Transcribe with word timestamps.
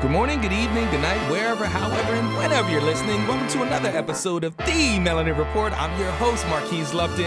Good 0.00 0.12
morning, 0.12 0.40
good 0.40 0.52
evening, 0.52 0.88
good 0.92 1.00
night, 1.00 1.18
wherever, 1.28 1.64
however, 1.64 2.14
and 2.14 2.28
whenever 2.36 2.70
you're 2.70 2.80
listening. 2.80 3.26
Welcome 3.26 3.48
to 3.48 3.62
another 3.64 3.88
episode 3.88 4.44
of 4.44 4.56
The 4.58 4.96
Melanin 5.00 5.36
Report. 5.36 5.72
I'm 5.72 5.98
your 5.98 6.12
host, 6.12 6.46
Marquise 6.46 6.94
Lupton, 6.94 7.24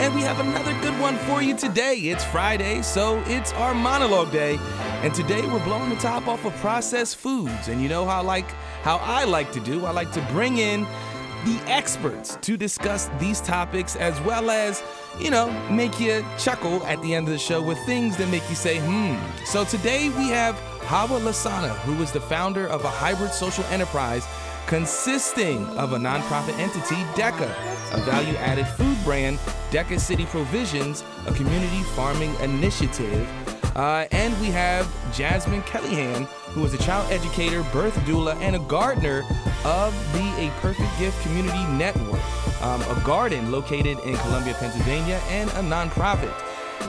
and 0.00 0.12
we 0.12 0.22
have 0.22 0.40
another 0.40 0.72
good 0.80 0.98
one 1.00 1.16
for 1.16 1.42
you 1.42 1.56
today. 1.56 1.94
It's 1.94 2.24
Friday, 2.24 2.82
so 2.82 3.22
it's 3.26 3.52
our 3.52 3.72
monologue 3.72 4.32
day. 4.32 4.58
And 5.04 5.14
today 5.14 5.42
we're 5.42 5.62
blowing 5.62 5.90
the 5.90 5.96
top 5.96 6.26
off 6.26 6.44
of 6.44 6.52
processed 6.56 7.18
foods. 7.18 7.68
And 7.68 7.80
you 7.80 7.88
know 7.88 8.04
how 8.04 8.24
like 8.24 8.50
how 8.82 8.96
I 8.96 9.22
like 9.22 9.52
to 9.52 9.60
do, 9.60 9.84
I 9.86 9.92
like 9.92 10.10
to 10.14 10.20
bring 10.32 10.58
in 10.58 10.88
the 11.44 11.60
experts 11.66 12.36
to 12.42 12.56
discuss 12.56 13.08
these 13.18 13.40
topics 13.40 13.96
as 13.96 14.20
well 14.22 14.50
as, 14.50 14.82
you 15.18 15.30
know, 15.30 15.50
make 15.70 15.98
you 16.00 16.24
chuckle 16.38 16.82
at 16.84 17.00
the 17.02 17.14
end 17.14 17.26
of 17.26 17.32
the 17.32 17.38
show 17.38 17.62
with 17.62 17.78
things 17.86 18.16
that 18.16 18.28
make 18.28 18.48
you 18.48 18.56
say, 18.56 18.78
hmm. 18.80 19.16
So 19.44 19.64
today 19.64 20.08
we 20.10 20.28
have 20.28 20.58
Hawa 20.84 21.20
Lasana, 21.20 21.74
who 21.80 22.02
is 22.02 22.12
the 22.12 22.20
founder 22.20 22.66
of 22.66 22.84
a 22.84 22.90
hybrid 22.90 23.32
social 23.32 23.64
enterprise 23.64 24.26
consisting 24.66 25.66
of 25.78 25.94
a 25.94 25.96
nonprofit 25.96 26.58
entity, 26.58 26.96
DECA, 27.18 27.48
a 27.92 28.00
value 28.02 28.36
added 28.36 28.66
food 28.66 28.96
brand, 29.02 29.38
DECA 29.70 29.98
City 29.98 30.26
Provisions, 30.26 31.02
a 31.26 31.32
community 31.32 31.82
farming 31.94 32.34
initiative. 32.40 33.26
Uh, 33.76 34.06
and 34.10 34.38
we 34.40 34.46
have 34.48 34.88
Jasmine 35.14 35.62
Kellyhan, 35.62 36.24
who 36.52 36.64
is 36.64 36.74
a 36.74 36.78
child 36.78 37.10
educator, 37.12 37.62
birth 37.72 37.94
doula, 38.00 38.36
and 38.40 38.56
a 38.56 38.58
gardener 38.60 39.24
of 39.64 39.94
the 40.12 40.24
A 40.38 40.50
Perfect 40.60 40.90
Gift 40.98 41.20
Community 41.22 41.64
Network, 41.66 42.20
um, 42.62 42.80
a 42.82 43.00
garden 43.04 43.52
located 43.52 43.98
in 44.00 44.16
Columbia, 44.16 44.54
Pennsylvania, 44.54 45.20
and 45.28 45.48
a 45.50 45.62
nonprofit. 45.62 46.34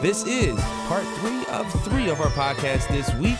This 0.01 0.25
is 0.25 0.59
part 0.87 1.03
three 1.17 1.45
of 1.47 1.83
three 1.83 2.09
of 2.09 2.21
our 2.21 2.29
podcast 2.29 2.87
this 2.89 3.13
week. 3.15 3.37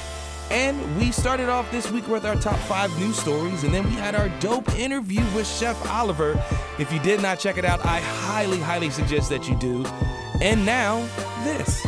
And 0.51 0.97
we 0.97 1.11
started 1.11 1.47
off 1.47 1.69
this 1.71 1.91
week 1.91 2.07
with 2.07 2.25
our 2.25 2.35
top 2.35 2.57
five 2.61 2.97
news 2.99 3.17
stories, 3.19 3.63
and 3.63 3.71
then 3.71 3.85
we 3.85 3.91
had 3.91 4.15
our 4.15 4.29
dope 4.39 4.67
interview 4.75 5.21
with 5.35 5.47
Chef 5.47 5.77
Oliver. 5.91 6.43
If 6.79 6.91
you 6.91 6.99
did 6.99 7.21
not 7.21 7.39
check 7.39 7.57
it 7.57 7.65
out, 7.65 7.85
I 7.85 7.99
highly, 7.99 8.59
highly 8.59 8.89
suggest 8.89 9.29
that 9.29 9.47
you 9.47 9.55
do. 9.57 9.85
And 10.41 10.65
now, 10.65 11.07
this. 11.43 11.85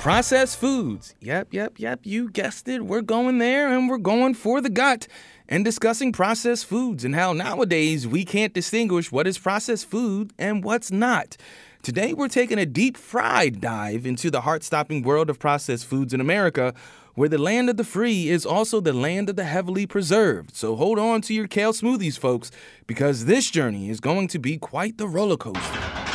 Processed 0.00 0.56
foods. 0.56 1.14
Yep, 1.20 1.48
yep, 1.52 1.74
yep, 1.76 2.00
you 2.04 2.30
guessed 2.30 2.66
it. 2.68 2.86
We're 2.86 3.02
going 3.02 3.36
there 3.36 3.68
and 3.68 3.86
we're 3.86 3.98
going 3.98 4.32
for 4.32 4.62
the 4.62 4.70
gut 4.70 5.06
and 5.46 5.62
discussing 5.62 6.10
processed 6.10 6.64
foods 6.64 7.04
and 7.04 7.14
how 7.14 7.34
nowadays 7.34 8.06
we 8.06 8.24
can't 8.24 8.54
distinguish 8.54 9.12
what 9.12 9.26
is 9.26 9.36
processed 9.36 9.90
food 9.90 10.32
and 10.38 10.64
what's 10.64 10.90
not. 10.90 11.36
Today, 11.82 12.14
we're 12.14 12.28
taking 12.28 12.58
a 12.58 12.64
deep 12.64 12.96
fried 12.96 13.60
dive 13.60 14.06
into 14.06 14.30
the 14.30 14.40
heart 14.40 14.64
stopping 14.64 15.02
world 15.02 15.28
of 15.28 15.38
processed 15.38 15.84
foods 15.84 16.14
in 16.14 16.20
America, 16.22 16.72
where 17.14 17.28
the 17.28 17.36
land 17.36 17.68
of 17.68 17.76
the 17.76 17.84
free 17.84 18.30
is 18.30 18.46
also 18.46 18.80
the 18.80 18.94
land 18.94 19.28
of 19.28 19.36
the 19.36 19.44
heavily 19.44 19.86
preserved. 19.86 20.56
So 20.56 20.76
hold 20.76 20.98
on 20.98 21.20
to 21.22 21.34
your 21.34 21.46
kale 21.46 21.74
smoothies, 21.74 22.18
folks, 22.18 22.50
because 22.86 23.26
this 23.26 23.50
journey 23.50 23.90
is 23.90 24.00
going 24.00 24.28
to 24.28 24.38
be 24.38 24.56
quite 24.56 24.96
the 24.96 25.06
roller 25.06 25.36
coaster. 25.36 26.09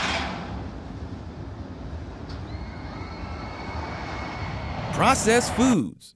Processed 4.95 5.53
foods. 5.55 6.15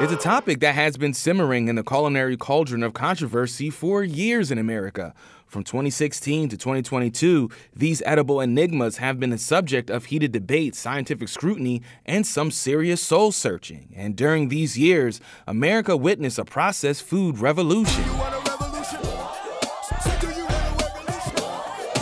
It's 0.00 0.12
a 0.12 0.16
topic 0.16 0.60
that 0.60 0.76
has 0.76 0.96
been 0.96 1.12
simmering 1.12 1.66
in 1.66 1.74
the 1.74 1.82
culinary 1.82 2.36
cauldron 2.36 2.84
of 2.84 2.94
controversy 2.94 3.70
for 3.70 4.04
years 4.04 4.52
in 4.52 4.58
America. 4.58 5.12
From 5.46 5.64
2016 5.64 6.50
to 6.50 6.56
2022, 6.56 7.50
these 7.74 8.04
edible 8.06 8.40
enigmas 8.40 8.98
have 8.98 9.18
been 9.18 9.30
the 9.30 9.38
subject 9.38 9.90
of 9.90 10.04
heated 10.04 10.30
debate, 10.30 10.76
scientific 10.76 11.26
scrutiny, 11.26 11.82
and 12.06 12.24
some 12.24 12.52
serious 12.52 13.02
soul 13.02 13.32
searching. 13.32 13.92
And 13.96 14.14
during 14.14 14.48
these 14.48 14.78
years, 14.78 15.20
America 15.48 15.96
witnessed 15.96 16.38
a 16.38 16.44
processed 16.44 17.02
food 17.02 17.40
revolution. 17.40 18.04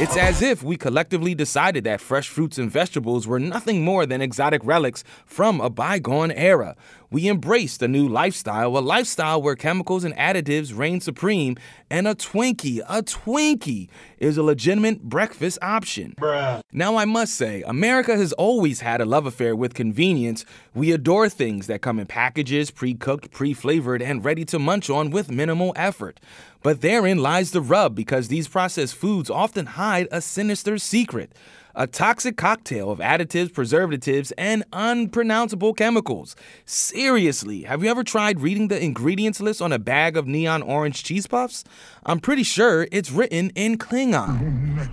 It's 0.01 0.17
as 0.17 0.43
if 0.43 0.63
we 0.63 0.77
collectively 0.77 1.35
decided 1.35 1.83
that 1.83 2.01
fresh 2.01 2.29
fruits 2.29 2.57
and 2.57 2.71
vegetables 2.71 3.27
were 3.27 3.41
nothing 3.41 3.85
more 3.85 4.07
than 4.07 4.23
exotic 4.23 4.61
relics 4.65 5.03
from 5.27 5.61
a 5.61 5.69
bygone 5.69 6.31
era. 6.31 6.77
We 7.11 7.29
embraced 7.29 7.83
a 7.83 7.89
new 7.89 8.07
lifestyle, 8.07 8.77
a 8.77 8.81
lifestyle 8.81 9.41
where 9.41 9.57
chemicals 9.57 10.05
and 10.05 10.15
additives 10.17 10.77
reign 10.77 11.01
supreme, 11.01 11.57
and 11.89 12.07
a 12.07 12.15
Twinkie, 12.15 12.81
a 12.87 13.03
Twinkie, 13.03 13.89
is 14.19 14.37
a 14.37 14.43
legitimate 14.43 15.03
breakfast 15.03 15.59
option. 15.63 16.15
Bruh. 16.21 16.61
Now, 16.71 16.97
I 16.97 17.07
must 17.07 17.35
say, 17.35 17.63
America 17.63 18.15
has 18.15 18.35
always 18.35 18.81
had 18.81 19.01
a 19.01 19.07
love 19.07 19.25
affair 19.25 19.57
with 19.57 19.73
convenience. 19.73 20.45
We 20.75 20.93
adore 20.93 21.31
things 21.31 21.67
that 21.67 21.81
come 21.81 21.99
in 21.99 22.07
packages, 22.07 22.71
pre 22.71 22.93
cooked, 22.93 23.31
pre 23.31 23.55
flavored, 23.55 24.03
and 24.03 24.23
ready 24.23 24.45
to 24.45 24.59
munch 24.59 24.91
on 24.91 25.11
with 25.11 25.31
minimal 25.31 25.73
effort. 25.77 26.21
But 26.63 26.83
therein 26.83 27.19
lies 27.19 27.53
the 27.53 27.63
rub 27.63 27.95
because 27.95 28.29
these 28.29 28.49
processed 28.49 28.97
foods 28.97 29.31
often 29.31 29.65
hide 29.65 30.09
a 30.11 30.21
sinister 30.21 30.77
secret 30.77 31.33
a 31.79 31.87
toxic 31.87 32.37
cocktail 32.37 32.91
of 32.91 32.99
additives, 32.99 33.55
preservatives, 33.55 34.33
and 34.33 34.65
unpronounceable 34.73 35.73
chemicals. 35.73 36.35
Seriously, 36.67 37.63
have 37.63 37.85
you 37.85 37.89
ever 37.89 38.03
tried 38.03 38.41
reading 38.41 38.67
the 38.67 38.83
ingredients 38.83 39.41
list 39.41 39.63
on 39.63 39.73
a 39.73 39.79
bag 39.79 40.17
of 40.17 40.27
neon 40.27 40.61
orange 40.61 41.05
cheese 41.05 41.29
puffs? 41.29 41.63
I'm 42.05 42.19
pretty 42.19 42.43
sure 42.43 42.89
it's 42.91 43.13
written 43.13 43.51
in 43.55 43.79
Klingon. 43.79 44.91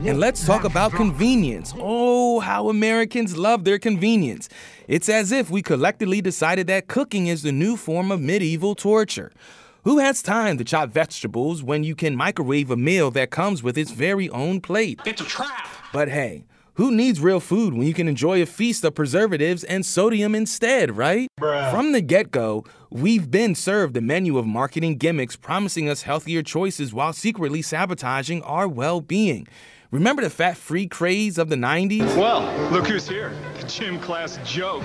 And 0.00 0.20
let's 0.20 0.44
talk 0.44 0.64
about 0.64 0.92
convenience. 0.92 1.72
Oh, 1.78 2.40
how 2.40 2.68
Americans 2.68 3.36
love 3.36 3.64
their 3.64 3.78
convenience. 3.78 4.50
It's 4.86 5.08
as 5.08 5.32
if 5.32 5.48
we 5.50 5.62
collectively 5.62 6.20
decided 6.20 6.66
that 6.66 6.86
cooking 6.86 7.28
is 7.28 7.42
the 7.42 7.50
new 7.50 7.78
form 7.78 8.12
of 8.12 8.20
medieval 8.20 8.74
torture. 8.74 9.32
Who 9.84 9.98
has 9.98 10.22
time 10.22 10.58
to 10.58 10.64
chop 10.64 10.90
vegetables 10.90 11.62
when 11.62 11.84
you 11.84 11.94
can 11.94 12.16
microwave 12.16 12.70
a 12.70 12.76
meal 12.76 13.12
that 13.12 13.30
comes 13.30 13.62
with 13.62 13.78
its 13.78 13.92
very 13.92 14.28
own 14.30 14.60
plate? 14.60 15.00
It's 15.06 15.20
a 15.20 15.24
trap! 15.24 15.68
But 15.92 16.08
hey, 16.08 16.44
who 16.74 16.90
needs 16.90 17.20
real 17.20 17.38
food 17.38 17.74
when 17.74 17.86
you 17.86 17.94
can 17.94 18.08
enjoy 18.08 18.42
a 18.42 18.46
feast 18.46 18.82
of 18.82 18.96
preservatives 18.96 19.62
and 19.62 19.86
sodium 19.86 20.34
instead, 20.34 20.96
right? 20.96 21.28
Bruh. 21.40 21.70
From 21.70 21.92
the 21.92 22.00
get 22.00 22.32
go, 22.32 22.64
we've 22.90 23.30
been 23.30 23.54
served 23.54 23.96
a 23.96 24.00
menu 24.00 24.36
of 24.36 24.46
marketing 24.46 24.96
gimmicks 24.96 25.36
promising 25.36 25.88
us 25.88 26.02
healthier 26.02 26.42
choices 26.42 26.92
while 26.92 27.12
secretly 27.12 27.62
sabotaging 27.62 28.42
our 28.42 28.66
well 28.66 29.00
being. 29.00 29.46
Remember 29.92 30.22
the 30.22 30.30
fat 30.30 30.56
free 30.56 30.88
craze 30.88 31.38
of 31.38 31.50
the 31.50 31.56
90s? 31.56 32.16
Well, 32.16 32.42
look 32.72 32.88
who's 32.88 33.08
here. 33.08 33.32
The 33.60 33.66
gym 33.68 34.00
class 34.00 34.40
joke. 34.44 34.82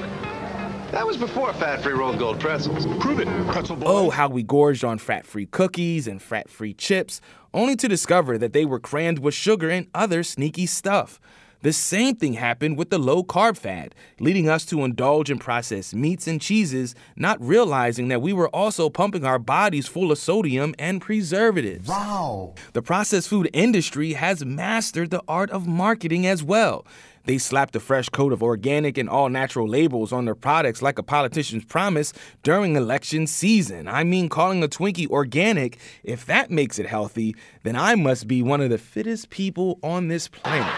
That 0.93 1.07
was 1.07 1.17
before 1.17 1.51
fat-free 1.53 1.93
Rold 1.93 2.19
Gold 2.19 2.39
pretzels. 2.39 2.85
Prove 3.01 3.19
it, 3.19 3.27
pretzel 3.47 3.75
boy. 3.75 3.85
Oh, 3.87 4.09
how 4.11 4.29
we 4.29 4.43
gorged 4.43 4.83
on 4.83 4.99
fat-free 4.99 5.47
cookies 5.47 6.05
and 6.07 6.21
fat-free 6.21 6.75
chips, 6.75 7.19
only 7.51 7.75
to 7.77 7.87
discover 7.87 8.37
that 8.37 8.53
they 8.53 8.63
were 8.63 8.79
crammed 8.79 9.17
with 9.17 9.33
sugar 9.33 9.71
and 9.71 9.87
other 9.95 10.21
sneaky 10.21 10.67
stuff. 10.67 11.19
The 11.63 11.73
same 11.73 12.15
thing 12.15 12.33
happened 12.33 12.77
with 12.77 12.91
the 12.91 12.99
low 12.99 13.23
carb 13.23 13.57
fad, 13.57 13.95
leading 14.19 14.47
us 14.47 14.65
to 14.65 14.83
indulge 14.83 15.31
in 15.31 15.39
processed 15.39 15.95
meats 15.95 16.27
and 16.27 16.39
cheeses, 16.39 16.93
not 17.15 17.41
realizing 17.41 18.09
that 18.09 18.21
we 18.21 18.31
were 18.31 18.49
also 18.49 18.87
pumping 18.87 19.25
our 19.25 19.39
bodies 19.39 19.87
full 19.87 20.11
of 20.11 20.19
sodium 20.19 20.75
and 20.77 21.01
preservatives. 21.01 21.87
Wow. 21.87 22.53
The 22.73 22.83
processed 22.83 23.29
food 23.29 23.49
industry 23.51 24.13
has 24.13 24.45
mastered 24.45 25.09
the 25.09 25.23
art 25.27 25.49
of 25.49 25.65
marketing 25.65 26.27
as 26.27 26.43
well. 26.43 26.85
They 27.25 27.37
slapped 27.37 27.75
a 27.75 27.79
fresh 27.79 28.09
coat 28.09 28.33
of 28.33 28.43
organic 28.43 28.97
and 28.97 29.09
all 29.09 29.29
natural 29.29 29.67
labels 29.67 30.11
on 30.11 30.25
their 30.25 30.35
products 30.35 30.81
like 30.81 30.99
a 30.99 31.03
politician's 31.03 31.63
promise 31.63 32.11
during 32.43 32.75
election 32.75 33.27
season. 33.27 33.87
I 33.87 34.03
mean, 34.03 34.27
calling 34.27 34.61
a 34.61 34.67
Twinkie 34.67 35.09
organic, 35.09 35.77
if 36.03 36.25
that 36.25 36.51
makes 36.51 36.79
it 36.79 36.85
healthy, 36.85 37.35
then 37.63 37.77
I 37.77 37.95
must 37.95 38.27
be 38.27 38.41
one 38.41 38.59
of 38.59 38.69
the 38.69 38.77
fittest 38.77 39.29
people 39.29 39.79
on 39.81 40.09
this 40.09 40.27
planet. 40.27 40.73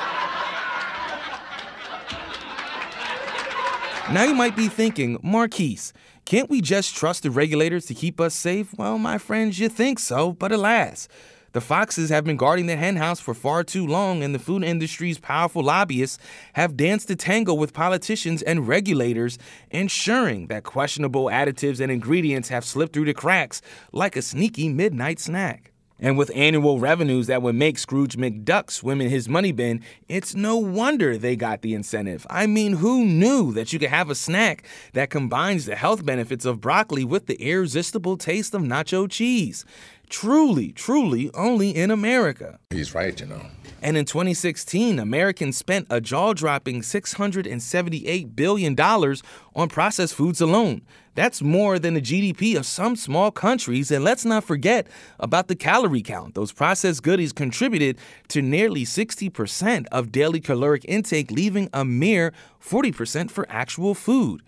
Now 4.11 4.23
you 4.23 4.35
might 4.35 4.55
be 4.55 4.67
thinking, 4.67 5.17
Marquise, 5.23 5.91
can't 6.25 6.47
we 6.47 6.61
just 6.61 6.95
trust 6.95 7.23
the 7.23 7.31
regulators 7.31 7.87
to 7.87 7.95
keep 7.95 8.21
us 8.21 8.35
safe? 8.35 8.71
Well, 8.77 8.99
my 8.99 9.17
friends, 9.17 9.57
you 9.57 9.67
think 9.67 9.97
so, 9.97 10.31
but 10.31 10.51
alas. 10.51 11.07
The 11.55 11.61
foxes 11.61 12.09
have 12.09 12.25
been 12.25 12.35
guarding 12.35 12.65
the 12.65 12.75
henhouse 12.75 13.21
for 13.21 13.33
far 13.33 13.63
too 13.63 13.87
long, 13.87 14.21
and 14.21 14.35
the 14.35 14.39
food 14.39 14.61
industry's 14.61 15.17
powerful 15.17 15.63
lobbyists 15.63 16.19
have 16.51 16.75
danced 16.75 17.07
the 17.07 17.15
tango 17.15 17.53
with 17.53 17.71
politicians 17.71 18.41
and 18.41 18.67
regulators, 18.67 19.39
ensuring 19.71 20.47
that 20.47 20.65
questionable 20.65 21.27
additives 21.27 21.79
and 21.79 21.93
ingredients 21.93 22.49
have 22.49 22.65
slipped 22.65 22.91
through 22.91 23.05
the 23.05 23.13
cracks 23.13 23.61
like 23.93 24.17
a 24.17 24.21
sneaky 24.21 24.67
midnight 24.67 25.17
snack. 25.17 25.71
And 25.97 26.17
with 26.17 26.29
annual 26.35 26.77
revenues 26.77 27.27
that 27.27 27.41
would 27.41 27.55
make 27.55 27.77
Scrooge 27.77 28.17
McDuck 28.17 28.69
swim 28.69 28.99
in 28.99 29.09
his 29.09 29.29
money 29.29 29.53
bin, 29.53 29.81
it's 30.09 30.35
no 30.35 30.57
wonder 30.57 31.17
they 31.17 31.37
got 31.37 31.61
the 31.61 31.73
incentive. 31.73 32.27
I 32.29 32.47
mean, 32.47 32.73
who 32.73 33.05
knew 33.05 33.53
that 33.53 33.71
you 33.71 33.79
could 33.79 33.89
have 33.89 34.09
a 34.09 34.15
snack 34.15 34.65
that 34.91 35.09
combines 35.09 35.65
the 35.65 35.75
health 35.77 36.05
benefits 36.05 36.43
of 36.43 36.59
broccoli 36.59 37.05
with 37.05 37.27
the 37.27 37.41
irresistible 37.41 38.17
taste 38.17 38.53
of 38.53 38.61
nacho 38.61 39.09
cheese? 39.09 39.63
Truly, 40.09 40.71
truly, 40.71 41.31
only 41.33 41.69
in 41.69 41.91
America. 41.91 42.59
He's 42.69 42.93
right, 42.93 43.19
you 43.19 43.25
know. 43.25 43.47
And 43.81 43.97
in 43.97 44.05
2016, 44.05 44.97
Americans 44.97 45.57
spent 45.57 45.87
a 45.89 46.01
jaw 46.01 46.33
dropping 46.33 46.81
$678 46.81 48.35
billion 48.35 48.79
on 48.79 49.69
processed 49.69 50.15
foods 50.15 50.41
alone. 50.41 50.81
That's 51.13 51.41
more 51.41 51.77
than 51.79 51.93
the 51.93 52.01
GDP 52.01 52.57
of 52.57 52.65
some 52.65 52.95
small 52.95 53.31
countries. 53.31 53.91
And 53.91 54.03
let's 54.03 54.25
not 54.25 54.43
forget 54.43 54.87
about 55.19 55.47
the 55.47 55.55
calorie 55.55 56.01
count. 56.01 56.33
Those 56.33 56.51
processed 56.51 57.03
goodies 57.03 57.31
contributed 57.31 57.97
to 58.29 58.41
nearly 58.41 58.85
60% 58.85 59.85
of 59.91 60.11
daily 60.11 60.39
caloric 60.39 60.83
intake, 60.87 61.31
leaving 61.31 61.69
a 61.71 61.85
mere 61.85 62.33
40% 62.61 63.29
for 63.29 63.45
actual 63.49 63.93
food. 63.93 64.41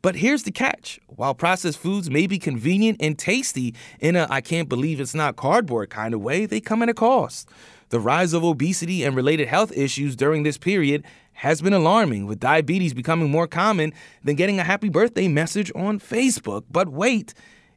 But 0.00 0.16
here's 0.16 0.44
the 0.44 0.52
catch 0.52 1.00
while 1.06 1.34
processed 1.34 1.78
foods 1.78 2.08
may 2.08 2.26
be 2.26 2.38
convenient 2.38 2.98
and 3.00 3.18
tasty 3.18 3.74
in 4.00 4.16
a 4.16 4.26
I 4.30 4.40
can't 4.40 4.68
believe 4.68 5.00
it's 5.00 5.14
not 5.14 5.36
cardboard 5.36 5.90
kind 5.90 6.14
of 6.14 6.20
way, 6.20 6.46
they 6.46 6.60
come 6.60 6.82
at 6.82 6.88
a 6.88 6.94
cost. 6.94 7.48
The 7.90 8.00
rise 8.00 8.32
of 8.32 8.44
obesity 8.44 9.02
and 9.02 9.16
related 9.16 9.48
health 9.48 9.72
issues 9.74 10.14
during 10.14 10.42
this 10.42 10.58
period 10.58 11.04
has 11.32 11.62
been 11.62 11.72
alarming, 11.72 12.26
with 12.26 12.40
diabetes 12.40 12.92
becoming 12.92 13.30
more 13.30 13.46
common 13.46 13.92
than 14.22 14.36
getting 14.36 14.58
a 14.58 14.64
happy 14.64 14.88
birthday 14.88 15.28
message 15.28 15.72
on 15.74 15.98
Facebook. 15.98 16.64
But 16.70 16.88
wait, 16.88 17.32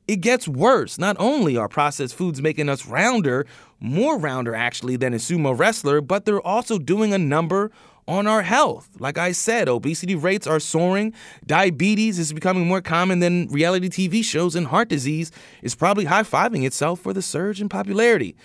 it 0.08 0.18
gets 0.18 0.48
worse. 0.48 0.98
Not 0.98 1.16
only 1.20 1.56
are 1.56 1.70
processed 1.70 2.16
foods 2.16 2.42
making 2.42 2.70
us 2.70 2.86
rounder, 2.86 3.46
more 3.80 4.18
rounder 4.18 4.54
actually 4.54 4.96
than 4.96 5.14
a 5.14 5.18
sumo 5.18 5.58
wrestler, 5.58 6.02
but 6.02 6.26
they're 6.26 6.46
also 6.46 6.78
doing 6.78 7.14
a 7.14 7.18
number 7.18 7.72
on 8.08 8.28
our 8.28 8.42
health. 8.42 8.90
Like 9.00 9.18
I 9.18 9.32
said, 9.32 9.70
obesity 9.70 10.16
rates 10.16 10.48
are 10.48 10.60
soaring, 10.60 11.14
diabetes 11.46 12.20
is 12.20 12.34
becoming 12.34 12.68
more 12.68 12.82
common 12.82 13.20
than 13.20 13.48
reality 13.48 13.90
TV 13.90 14.24
shows, 14.24 14.56
and 14.56 14.68
heart 14.68 14.90
disease 14.90 15.32
is 15.62 15.76
probably 15.76 16.06
high 16.06 16.24
fiving 16.24 16.66
itself 16.66 17.00
for 17.00 17.14
the 17.14 17.22
surge 17.22 17.62
in 17.62 17.70
popularity. 17.70 18.36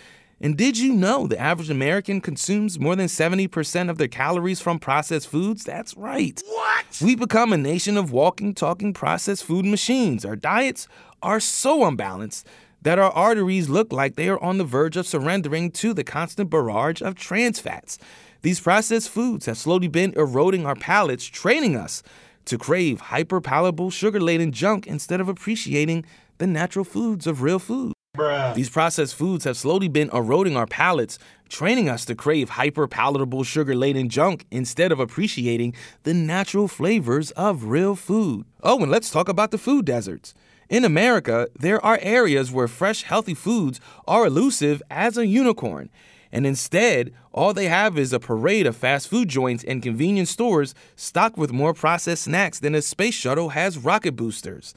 And 0.41 0.57
did 0.57 0.77
you 0.77 0.93
know 0.93 1.27
the 1.27 1.39
average 1.39 1.71
American 1.71 2.21
consumes 2.21 2.79
more 2.79 2.95
than 2.95 3.07
70% 3.07 3.89
of 3.89 3.97
their 3.97 4.07
calories 4.07 4.61
from 4.61 4.79
processed 4.79 5.29
foods? 5.29 5.65
That's 5.65 5.97
right. 5.97 6.43
What? 6.47 6.99
We've 7.03 7.19
become 7.19 7.55
a 7.55 7.57
nation 7.57 7.97
of 7.97 8.13
walking, 8.13 8.53
talking 8.53 8.93
processed 8.93 9.45
food 9.45 9.65
machines. 9.65 10.27
Our 10.27 10.37
diets 10.37 10.89
are 11.23 11.41
so 11.41 11.87
unbalanced 11.87 12.47
that 12.83 12.99
our 12.99 13.11
arteries 13.11 13.71
look 13.71 13.93
like 13.93 14.17
they 14.17 14.29
are 14.29 14.43
on 14.43 14.59
the 14.59 14.65
verge 14.65 14.99
of 14.99 15.07
surrendering 15.07 15.71
to 15.73 15.95
the 15.95 16.05
constant 16.05 16.51
barrage 16.51 17.01
of 17.01 17.15
trans 17.15 17.59
fats. 17.59 17.99
These 18.43 18.61
processed 18.61 19.09
foods 19.09 19.47
have 19.47 19.59
slowly 19.59 19.89
been 19.89 20.13
eroding 20.17 20.67
our 20.67 20.77
palates, 20.77 21.25
training 21.25 21.77
us 21.77 22.03
to 22.47 22.59
crave 22.59 23.01
hyper 23.01 23.41
palatable, 23.41 23.91
sugar 23.91 24.21
laden 24.21 24.53
junk 24.53 24.87
instead 24.87 25.21
of 25.21 25.29
appreciating 25.29 26.05
the 26.39 26.47
natural 26.47 26.85
foods 26.85 27.27
of 27.27 27.43
real 27.43 27.59
food. 27.59 27.93
Bruh. 28.17 28.55
These 28.55 28.71
processed 28.71 29.15
foods 29.15 29.45
have 29.45 29.57
slowly 29.57 29.89
been 29.89 30.11
eroding 30.13 30.57
our 30.57 30.67
palates, 30.67 31.19
training 31.49 31.89
us 31.89 32.05
to 32.07 32.15
crave 32.15 32.51
hyper 32.51 32.89
palatable, 32.89 33.45
sugar 33.45 33.75
laden 33.75 34.09
junk 34.09 34.47
instead 34.51 34.91
of 34.91 35.01
appreciating 35.01 35.75
the 36.05 36.15
natural 36.15 36.67
flavors 36.67 37.31
of 37.33 37.65
real 37.65 37.95
food. 37.95 38.47
Oh, 38.63 38.81
and 38.83 38.91
let's 38.91 39.11
talk 39.11 39.29
about 39.29 39.51
the 39.51 39.59
food 39.59 39.85
deserts. 39.85 40.35
In 40.69 40.85
America, 40.85 41.49
there 41.59 41.85
are 41.85 41.99
areas 42.03 42.51
where 42.51 42.69
fresh, 42.69 43.03
healthy 43.03 43.35
foods 43.35 43.81
are 44.09 44.27
elusive 44.27 44.83
as 44.91 45.17
a 45.17 45.27
unicorn. 45.27 45.91
And 46.37 46.47
instead, 46.47 47.15
all 47.33 47.55
they 47.55 47.69
have 47.69 47.97
is 47.97 48.13
a 48.13 48.21
parade 48.21 48.67
of 48.67 48.77
fast 48.77 49.09
food 49.09 49.27
joints 49.27 49.65
and 49.65 49.83
convenience 49.83 50.31
stores 50.31 50.75
stocked 50.95 51.39
with 51.39 51.51
more 51.51 51.73
processed 51.73 52.25
snacks 52.25 52.59
than 52.59 52.75
a 52.75 52.83
space 52.83 53.15
shuttle 53.15 53.49
has 53.49 53.79
rocket 53.79 54.17
boosters. 54.17 54.75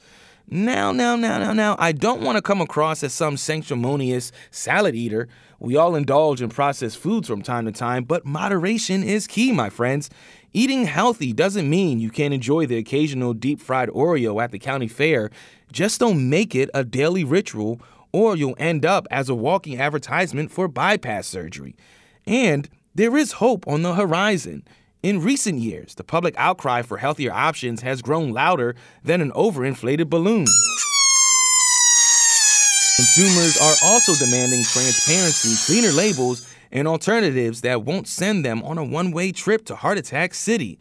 Now, 0.48 0.90
now, 0.90 1.16
now, 1.16 1.36
now, 1.36 1.52
now, 1.52 1.76
I 1.78 1.92
don't 1.92 2.22
want 2.22 2.36
to 2.36 2.42
come 2.42 2.62
across 2.62 3.02
as 3.02 3.12
some 3.12 3.36
sanctimonious 3.36 4.32
salad 4.50 4.94
eater. 4.94 5.28
We 5.58 5.76
all 5.76 5.96
indulge 5.96 6.40
in 6.40 6.48
processed 6.48 6.96
foods 6.96 7.28
from 7.28 7.42
time 7.42 7.66
to 7.66 7.72
time, 7.72 8.04
but 8.04 8.24
moderation 8.24 9.02
is 9.02 9.26
key, 9.26 9.52
my 9.52 9.68
friends. 9.68 10.08
Eating 10.54 10.86
healthy 10.86 11.34
doesn't 11.34 11.68
mean 11.68 12.00
you 12.00 12.08
can't 12.08 12.32
enjoy 12.32 12.64
the 12.64 12.78
occasional 12.78 13.34
deep 13.34 13.60
fried 13.60 13.90
Oreo 13.90 14.42
at 14.42 14.50
the 14.50 14.58
county 14.58 14.88
fair. 14.88 15.30
Just 15.70 16.00
don't 16.00 16.30
make 16.30 16.54
it 16.54 16.70
a 16.72 16.84
daily 16.84 17.22
ritual, 17.22 17.82
or 18.12 18.36
you'll 18.36 18.56
end 18.58 18.84
up 18.84 19.06
as 19.10 19.28
a 19.28 19.34
walking 19.34 19.80
advertisement 19.80 20.50
for 20.50 20.68
bypass 20.68 21.26
surgery. 21.26 21.76
And 22.26 22.68
there 22.94 23.16
is 23.16 23.32
hope 23.32 23.66
on 23.66 23.82
the 23.82 23.94
horizon. 23.94 24.64
In 25.02 25.22
recent 25.22 25.60
years, 25.60 25.94
the 25.94 26.04
public 26.04 26.34
outcry 26.36 26.82
for 26.82 26.98
healthier 26.98 27.32
options 27.32 27.80
has 27.80 28.02
grown 28.02 28.32
louder 28.32 28.74
than 29.02 29.20
an 29.20 29.30
overinflated 29.32 30.10
balloon. 30.10 30.46
Consumers 32.96 33.56
are 33.56 33.74
also 33.88 34.12
demanding 34.22 34.62
transparency, 34.62 35.56
cleaner 35.64 35.92
labels, 35.92 36.46
and 36.70 36.86
alternatives 36.86 37.62
that 37.62 37.82
won't 37.82 38.06
send 38.06 38.44
them 38.44 38.62
on 38.62 38.76
a 38.76 38.84
one 38.84 39.10
way 39.10 39.32
trip 39.32 39.64
to 39.64 39.74
Heart 39.74 39.96
Attack 39.96 40.34
City. 40.34 40.78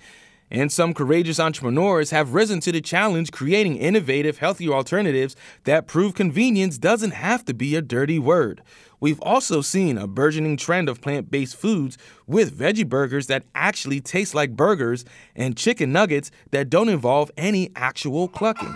And 0.52 0.72
some 0.72 0.94
courageous 0.94 1.40
entrepreneurs 1.40 2.10
have 2.10 2.34
risen 2.34 2.60
to 2.62 2.72
the 2.72 2.82
challenge, 2.82 3.32
creating 3.32 3.78
innovative, 3.78 4.40
healthier 4.40 4.74
alternatives 4.74 5.36
that 5.66 5.86
prove 5.86 6.16
convenience 6.16 6.78
doesn't 6.78 7.12
have 7.12 7.46
to 7.46 7.54
be 7.54 7.76
a 7.76 7.82
dirty 7.82 8.18
word. 8.18 8.64
We've 9.00 9.22
also 9.22 9.62
seen 9.62 9.98
a 9.98 10.08
burgeoning 10.08 10.58
trend 10.58 10.90
of 10.90 11.02
plant 11.02 11.30
based 11.30 11.56
foods 11.56 11.98
with 12.28 12.58
veggie 12.58 12.88
burgers 12.88 13.28
that 13.28 13.44
actually 13.54 14.02
taste 14.02 14.34
like 14.34 14.56
burgers 14.56 15.06
and 15.36 15.56
chicken 15.56 15.92
nuggets 15.92 16.32
that 16.52 16.70
don't 16.70 16.90
involve 16.90 17.32
any 17.38 17.72
actual 17.76 18.28
clucking. 18.28 18.74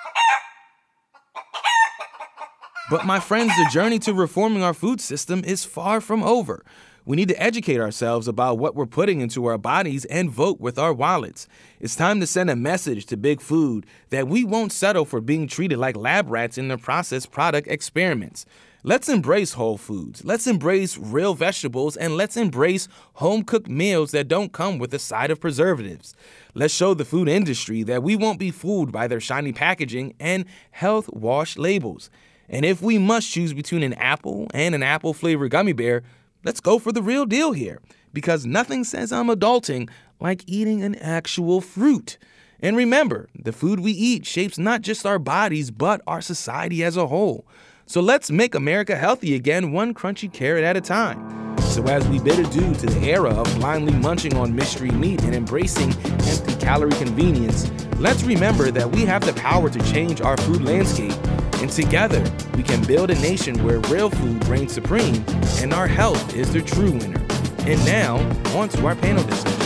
But, 2.89 3.05
my 3.05 3.19
friends, 3.19 3.55
the 3.55 3.69
journey 3.71 3.97
to 3.99 4.13
reforming 4.13 4.61
our 4.61 4.73
food 4.73 5.01
system 5.01 5.43
is 5.43 5.65
far 5.65 6.01
from 6.01 6.21
over. 6.21 6.63
We 7.05 7.17
need 7.17 7.27
to 7.27 7.44
educate 7.44 7.81
ourselves 7.81 8.29
about 8.29 8.59
what 8.59 8.75
we're 8.75 8.85
putting 8.85 9.19
into 9.19 9.45
our 9.45 9.57
bodies 9.57 10.05
and 10.05 10.31
vote 10.31 10.61
with 10.61 10.79
our 10.79 10.94
wallets. 10.94 11.50
It's 11.81 11.97
time 11.97 12.21
to 12.21 12.27
send 12.27 12.50
a 12.50 12.55
message 12.55 13.07
to 13.07 13.17
Big 13.17 13.41
Food 13.41 13.85
that 14.09 14.29
we 14.29 14.45
won't 14.45 14.71
settle 14.71 15.03
for 15.03 15.19
being 15.19 15.45
treated 15.45 15.79
like 15.79 15.97
lab 15.97 16.29
rats 16.29 16.57
in 16.57 16.69
their 16.69 16.77
processed 16.77 17.29
product 17.29 17.67
experiments. 17.67 18.45
Let's 18.83 19.09
embrace 19.09 19.53
whole 19.53 19.77
foods. 19.77 20.23
Let's 20.23 20.47
embrace 20.47 20.97
real 20.97 21.33
vegetables 21.33 21.97
and 21.97 22.15
let's 22.15 22.38
embrace 22.38 22.88
home 23.15 23.44
cooked 23.44 23.67
meals 23.67 24.11
that 24.11 24.29
don't 24.29 24.53
come 24.53 24.77
with 24.77 24.94
a 24.94 24.99
side 24.99 25.29
of 25.29 25.41
preservatives. 25.41 26.15
Let's 26.53 26.73
show 26.73 26.94
the 26.94 27.03
food 27.03 27.27
industry 27.27 27.83
that 27.83 28.01
we 28.01 28.15
won't 28.15 28.39
be 28.39 28.51
fooled 28.51 28.94
by 28.94 29.07
their 29.07 29.19
shiny 29.19 29.51
packaging 29.51 30.13
and 30.21 30.45
health 30.71 31.09
wash 31.11 31.57
labels. 31.57 32.09
And 32.47 32.65
if 32.65 32.81
we 32.81 32.97
must 32.97 33.31
choose 33.31 33.53
between 33.53 33.83
an 33.83 33.94
apple 33.95 34.47
and 34.53 34.73
an 34.73 34.83
apple 34.83 35.13
flavored 35.13 35.51
gummy 35.51 35.73
bear, 35.73 36.04
let's 36.44 36.59
go 36.59 36.80
for 36.80 36.92
the 36.92 37.02
real 37.02 37.26
deal 37.26 37.52
here. 37.52 37.80
Because 38.14 38.45
nothing 38.45 38.83
says 38.83 39.12
I'm 39.12 39.28
adulting 39.28 39.90
like 40.19 40.44
eating 40.47 40.83
an 40.83 40.95
actual 40.95 41.62
fruit. 41.62 42.18
And 42.59 42.78
remember, 42.78 43.28
the 43.35 43.52
food 43.52 43.80
we 43.80 43.92
eat 43.92 44.26
shapes 44.26 44.57
not 44.57 44.81
just 44.81 45.06
our 45.06 45.19
bodies, 45.19 45.71
but 45.71 46.02
our 46.07 46.21
society 46.21 46.83
as 46.83 46.95
a 46.95 47.07
whole. 47.07 47.45
So 47.85 48.00
let's 48.00 48.31
make 48.31 48.56
America 48.56 48.95
healthy 48.95 49.35
again, 49.35 49.73
one 49.73 49.94
crunchy 49.94 50.31
carrot 50.31 50.64
at 50.64 50.78
a 50.78 50.81
time. 50.81 51.44
So, 51.73 51.83
as 51.85 52.07
we 52.07 52.19
bid 52.19 52.40
adieu 52.40 52.73
to 52.73 52.85
the 52.85 53.00
era 53.09 53.31
of 53.31 53.45
blindly 53.56 53.94
munching 53.94 54.35
on 54.35 54.56
mystery 54.56 54.92
meat 54.92 55.23
and 55.23 55.33
embracing 55.33 55.92
empty 56.04 56.56
calorie 56.56 56.92
convenience, 56.92 57.71
let's 57.97 58.23
remember 58.23 58.69
that 58.69 58.92
we 58.92 59.06
have 59.06 59.26
the 59.26 59.33
power 59.33 59.69
to 59.69 59.80
change 59.92 60.21
our 60.21 60.38
food 60.38 60.62
landscape. 60.62 61.14
And 61.63 61.71
together, 61.71 62.21
we 62.57 62.61
can 62.61 62.83
build 62.83 63.09
a 63.09 63.15
nation 63.21 63.63
where 63.63 63.79
real 63.79 64.09
food 64.09 64.45
reigns 64.47 64.73
supreme 64.73 65.23
and 65.59 65.73
our 65.73 65.87
health 65.87 66.35
is 66.35 66.51
the 66.51 66.61
true 66.61 66.91
winner. 66.91 67.25
And 67.59 67.85
now, 67.85 68.17
on 68.53 68.67
to 68.67 68.85
our 68.85 68.97
panel 68.97 69.23
discussion. 69.23 69.61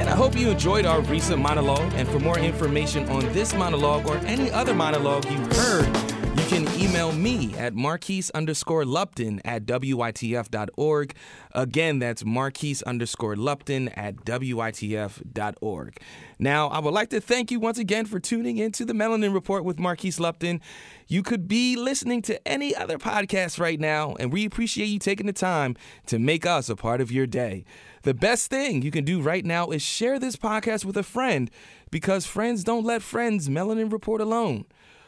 And 0.00 0.08
I 0.08 0.16
hope 0.16 0.36
you 0.36 0.50
enjoyed 0.50 0.86
our 0.86 1.02
recent 1.02 1.40
monologue. 1.40 1.92
And 1.94 2.08
for 2.08 2.18
more 2.18 2.40
information 2.40 3.08
on 3.10 3.32
this 3.32 3.54
monologue 3.54 4.08
or 4.08 4.16
any 4.26 4.50
other 4.50 4.74
monologue 4.74 5.24
you 5.26 5.38
heard, 5.38 6.13
can 6.54 6.80
email 6.80 7.10
me 7.10 7.52
at 7.56 7.74
Marquise 7.74 8.30
underscore 8.30 8.84
Lupton 8.84 9.40
at 9.44 9.66
WITF.org. 9.66 11.16
Again, 11.50 11.98
that's 11.98 12.24
Marquise 12.24 12.80
underscore 12.82 13.34
Lupton 13.34 13.88
at 13.88 14.14
WITF.org. 14.18 15.98
Now, 16.38 16.68
I 16.68 16.78
would 16.78 16.94
like 16.94 17.10
to 17.10 17.20
thank 17.20 17.50
you 17.50 17.58
once 17.58 17.78
again 17.78 18.06
for 18.06 18.20
tuning 18.20 18.58
into 18.58 18.84
the 18.84 18.92
Melanin 18.92 19.34
Report 19.34 19.64
with 19.64 19.80
Marquise 19.80 20.20
Lupton. 20.20 20.60
You 21.08 21.24
could 21.24 21.48
be 21.48 21.74
listening 21.74 22.22
to 22.22 22.46
any 22.46 22.72
other 22.72 22.98
podcast 22.98 23.58
right 23.58 23.80
now, 23.80 24.14
and 24.20 24.32
we 24.32 24.44
appreciate 24.44 24.86
you 24.86 25.00
taking 25.00 25.26
the 25.26 25.32
time 25.32 25.74
to 26.06 26.20
make 26.20 26.46
us 26.46 26.68
a 26.68 26.76
part 26.76 27.00
of 27.00 27.10
your 27.10 27.26
day. 27.26 27.64
The 28.04 28.14
best 28.14 28.48
thing 28.48 28.82
you 28.82 28.92
can 28.92 29.04
do 29.04 29.20
right 29.20 29.44
now 29.44 29.70
is 29.70 29.82
share 29.82 30.20
this 30.20 30.36
podcast 30.36 30.84
with 30.84 30.96
a 30.96 31.02
friend 31.02 31.50
because 31.90 32.26
friends 32.26 32.62
don't 32.62 32.84
let 32.84 33.02
friends 33.02 33.48
Melanin 33.48 33.90
Report 33.90 34.20
alone. 34.20 34.66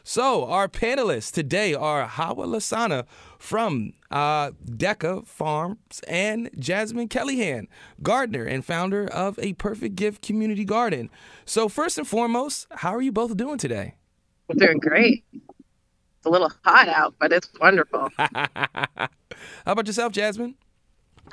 So, 0.08 0.44
our 0.44 0.68
panelists 0.68 1.32
today 1.32 1.74
are 1.74 2.06
Hawa 2.06 2.46
Lasana 2.46 3.06
from 3.40 3.92
uh, 4.08 4.52
Deca 4.64 5.26
Farms 5.26 6.00
and 6.06 6.48
Jasmine 6.56 7.08
Kellyhan, 7.08 7.66
gardener 8.04 8.44
and 8.44 8.64
founder 8.64 9.08
of 9.08 9.36
A 9.40 9.54
Perfect 9.54 9.96
Gift 9.96 10.22
Community 10.22 10.64
Garden. 10.64 11.10
So, 11.44 11.68
first 11.68 11.98
and 11.98 12.06
foremost, 12.06 12.68
how 12.70 12.94
are 12.94 13.02
you 13.02 13.10
both 13.10 13.36
doing 13.36 13.58
today? 13.58 13.96
We're 14.46 14.64
doing 14.64 14.78
great. 14.78 15.24
It's 15.32 16.24
a 16.26 16.30
little 16.30 16.52
hot 16.62 16.86
out, 16.86 17.16
but 17.18 17.32
it's 17.32 17.50
wonderful. 17.60 18.08
how 18.16 19.08
about 19.66 19.88
yourself, 19.88 20.12
Jasmine? 20.12 20.54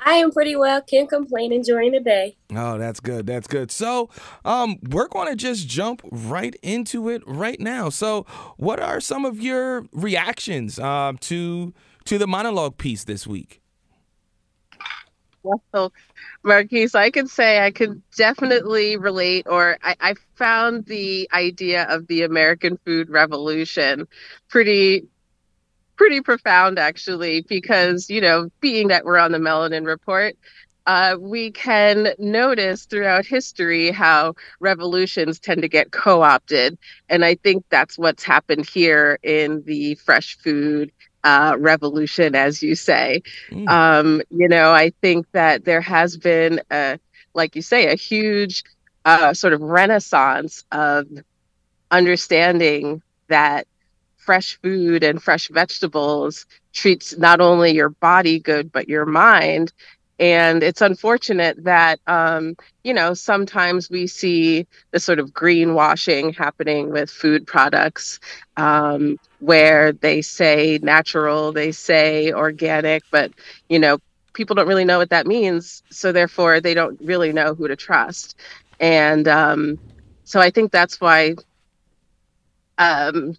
I 0.00 0.14
am 0.14 0.30
pretty 0.32 0.56
well. 0.56 0.82
Can't 0.82 1.08
complain. 1.08 1.52
Enjoying 1.52 1.92
the 1.92 2.00
day. 2.00 2.36
Oh, 2.54 2.78
that's 2.78 3.00
good. 3.00 3.26
That's 3.26 3.46
good. 3.46 3.70
So, 3.70 4.10
um, 4.44 4.78
we're 4.90 5.08
going 5.08 5.28
to 5.28 5.36
just 5.36 5.68
jump 5.68 6.02
right 6.10 6.54
into 6.62 7.08
it 7.08 7.22
right 7.26 7.60
now. 7.60 7.88
So, 7.88 8.26
what 8.56 8.80
are 8.80 9.00
some 9.00 9.24
of 9.24 9.40
your 9.40 9.86
reactions 9.92 10.78
uh, 10.78 11.12
to 11.20 11.74
to 12.04 12.18
the 12.18 12.26
monologue 12.26 12.76
piece 12.76 13.04
this 13.04 13.26
week? 13.26 13.60
Well, 15.44 15.92
Marquise, 16.42 16.94
I 16.94 17.10
can 17.10 17.26
say 17.26 17.60
I 17.64 17.70
could 17.70 18.02
definitely 18.16 18.96
relate, 18.96 19.46
or 19.48 19.76
I, 19.82 19.94
I 20.00 20.14
found 20.36 20.86
the 20.86 21.28
idea 21.34 21.84
of 21.84 22.06
the 22.06 22.22
American 22.22 22.78
food 22.84 23.10
revolution 23.10 24.08
pretty 24.48 25.06
pretty 25.96 26.20
profound 26.20 26.78
actually 26.78 27.42
because 27.42 28.08
you 28.10 28.20
know 28.20 28.48
being 28.60 28.88
that 28.88 29.04
we're 29.04 29.18
on 29.18 29.32
the 29.32 29.38
melanin 29.38 29.86
report 29.86 30.36
uh, 30.86 31.16
we 31.18 31.50
can 31.50 32.08
notice 32.18 32.84
throughout 32.84 33.24
history 33.24 33.90
how 33.90 34.34
revolutions 34.60 35.40
tend 35.40 35.62
to 35.62 35.68
get 35.68 35.92
co-opted 35.92 36.76
and 37.08 37.24
i 37.24 37.34
think 37.34 37.64
that's 37.70 37.96
what's 37.98 38.22
happened 38.22 38.68
here 38.68 39.18
in 39.22 39.62
the 39.64 39.94
fresh 39.96 40.36
food 40.38 40.90
uh, 41.24 41.56
revolution 41.58 42.34
as 42.34 42.62
you 42.62 42.74
say 42.74 43.22
mm. 43.50 43.68
um, 43.68 44.20
you 44.30 44.48
know 44.48 44.72
i 44.72 44.90
think 45.00 45.26
that 45.32 45.64
there 45.64 45.80
has 45.80 46.16
been 46.16 46.60
a 46.70 46.98
like 47.34 47.56
you 47.56 47.62
say 47.62 47.90
a 47.90 47.94
huge 47.96 48.62
uh, 49.04 49.34
sort 49.34 49.52
of 49.52 49.60
renaissance 49.60 50.64
of 50.72 51.06
understanding 51.90 53.02
that 53.28 53.66
fresh 54.24 54.58
food 54.62 55.04
and 55.04 55.22
fresh 55.22 55.48
vegetables 55.48 56.46
treats 56.74 57.16
not 57.18 57.40
only 57.40 57.72
your 57.72 57.90
body 57.90 58.40
good 58.40 58.72
but 58.72 58.88
your 58.88 59.06
mind. 59.06 59.72
And 60.18 60.62
it's 60.62 60.82
unfortunate 60.82 61.64
that 61.64 62.00
um, 62.06 62.56
you 62.84 62.94
know 62.94 63.14
sometimes 63.14 63.90
we 63.90 64.06
see 64.06 64.66
the 64.92 65.00
sort 65.00 65.18
of 65.18 65.30
greenwashing 65.32 66.36
happening 66.36 66.90
with 66.90 67.10
food 67.10 67.46
products 67.46 68.20
um, 68.56 69.18
where 69.38 69.92
they 69.92 70.22
say 70.22 70.78
natural 70.82 71.52
they 71.52 71.72
say 71.72 72.32
organic 72.32 73.04
but 73.10 73.32
you 73.68 73.78
know 73.78 73.98
people 74.34 74.54
don't 74.56 74.68
really 74.68 74.84
know 74.84 74.98
what 74.98 75.10
that 75.10 75.26
means. 75.26 75.82
So 75.90 76.12
therefore 76.12 76.60
they 76.60 76.74
don't 76.74 76.98
really 77.02 77.32
know 77.32 77.54
who 77.54 77.68
to 77.68 77.76
trust. 77.76 78.38
And 78.80 79.26
um, 79.28 79.78
so 80.24 80.40
i 80.40 80.50
think 80.50 80.72
that's 80.72 81.00
why 81.00 81.34
um, 82.78 83.34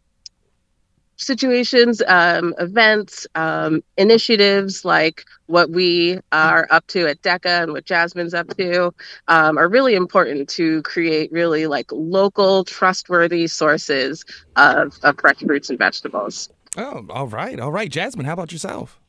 situations, 1.17 2.01
um, 2.07 2.53
events, 2.60 3.27
um, 3.36 3.84
initiatives 3.98 4.86
like 4.86 5.24
what 5.48 5.69
we 5.69 6.19
are 6.31 6.67
up 6.72 6.86
to 6.88 7.07
at 7.07 7.22
DECA 7.22 7.63
and 7.63 7.72
what 7.72 7.86
Jasmine's 7.86 8.34
up 8.34 8.55
to 8.57 8.93
um, 9.27 9.57
are 9.57 9.69
really 9.69 9.95
important 9.95 10.50
to 10.50 10.81
create 10.84 11.31
really 11.31 11.67
like 11.67 11.91
local, 11.91 12.63
trustworthy 12.63 13.48
sources 13.48 14.25
of, 14.55 14.98
of 15.03 15.19
fresh 15.19 15.39
fruits 15.39 15.69
and 15.69 15.79
vegetables. 15.79 16.50
Oh, 16.77 17.05
all 17.10 17.27
right. 17.27 17.60
All 17.60 17.72
right. 17.72 17.89
Jasmine, 17.89 18.25
how 18.25 18.34
about 18.34 18.51
yourself? 18.51 19.00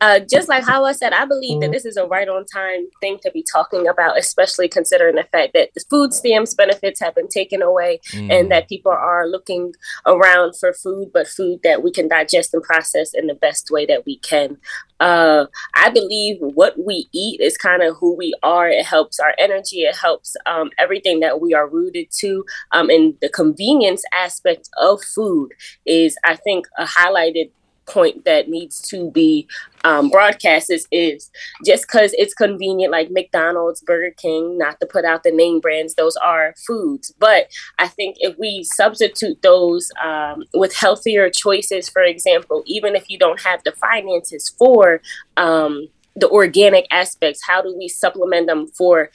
Uh, 0.00 0.20
just 0.20 0.48
like 0.48 0.64
how 0.64 0.84
I 0.84 0.92
said, 0.92 1.12
I 1.12 1.26
believe 1.26 1.60
that 1.60 1.66
mm-hmm. 1.66 1.72
this 1.72 1.84
is 1.84 1.96
a 1.96 2.06
right 2.06 2.28
on 2.28 2.46
time 2.46 2.86
thing 3.00 3.18
to 3.22 3.30
be 3.32 3.42
talking 3.42 3.86
about, 3.86 4.18
especially 4.18 4.68
considering 4.68 5.16
the 5.16 5.24
fact 5.24 5.52
that 5.54 5.70
the 5.74 5.84
food 5.90 6.14
stamps 6.14 6.54
benefits 6.54 7.00
have 7.00 7.14
been 7.14 7.28
taken 7.28 7.60
away 7.60 8.00
mm. 8.12 8.30
and 8.32 8.50
that 8.50 8.68
people 8.68 8.92
are 8.92 9.28
looking 9.28 9.72
around 10.06 10.54
for 10.58 10.72
food, 10.72 11.10
but 11.12 11.28
food 11.28 11.60
that 11.64 11.82
we 11.82 11.90
can 11.92 12.08
digest 12.08 12.54
and 12.54 12.62
process 12.62 13.12
in 13.12 13.26
the 13.26 13.34
best 13.34 13.70
way 13.70 13.84
that 13.84 14.06
we 14.06 14.18
can. 14.18 14.56
Uh, 15.00 15.46
I 15.74 15.88
believe 15.90 16.36
what 16.40 16.74
we 16.84 17.08
eat 17.12 17.40
is 17.40 17.56
kind 17.56 17.82
of 17.82 17.96
who 17.98 18.14
we 18.14 18.34
are. 18.42 18.68
It 18.68 18.84
helps 18.84 19.18
our 19.18 19.34
energy. 19.38 19.82
It 19.82 19.96
helps 19.96 20.36
um, 20.46 20.70
everything 20.78 21.20
that 21.20 21.40
we 21.40 21.54
are 21.54 21.68
rooted 21.68 22.08
to. 22.18 22.44
Um, 22.72 22.90
and 22.90 23.14
the 23.22 23.30
convenience 23.30 24.02
aspect 24.12 24.68
of 24.78 25.02
food 25.02 25.52
is, 25.86 26.16
I 26.24 26.36
think, 26.36 26.66
a 26.78 26.84
highlighted 26.84 27.50
point 27.90 28.24
that 28.24 28.48
needs 28.48 28.80
to 28.88 29.10
be 29.10 29.48
um, 29.84 30.10
broadcast 30.10 30.70
is, 30.70 30.86
is 30.90 31.30
just 31.64 31.86
because 31.86 32.12
it's 32.14 32.34
convenient, 32.34 32.92
like 32.92 33.10
McDonald's, 33.10 33.80
Burger 33.80 34.14
King, 34.16 34.58
not 34.58 34.78
to 34.80 34.86
put 34.86 35.04
out 35.04 35.22
the 35.22 35.30
name 35.30 35.60
brands, 35.60 35.94
those 35.94 36.16
are 36.16 36.54
foods. 36.66 37.12
But 37.18 37.48
I 37.78 37.88
think 37.88 38.16
if 38.20 38.38
we 38.38 38.62
substitute 38.62 39.42
those 39.42 39.90
um, 40.02 40.44
with 40.54 40.74
healthier 40.74 41.30
choices, 41.30 41.88
for 41.88 42.02
example, 42.02 42.62
even 42.66 42.94
if 42.94 43.10
you 43.10 43.18
don't 43.18 43.40
have 43.42 43.62
the 43.64 43.72
finances 43.72 44.54
for 44.58 45.00
um, 45.36 45.88
the 46.16 46.28
organic 46.28 46.86
aspects, 46.90 47.40
how 47.46 47.62
do 47.62 47.74
we 47.76 47.88
supplement 47.88 48.46
them 48.46 48.66
for 48.68 49.10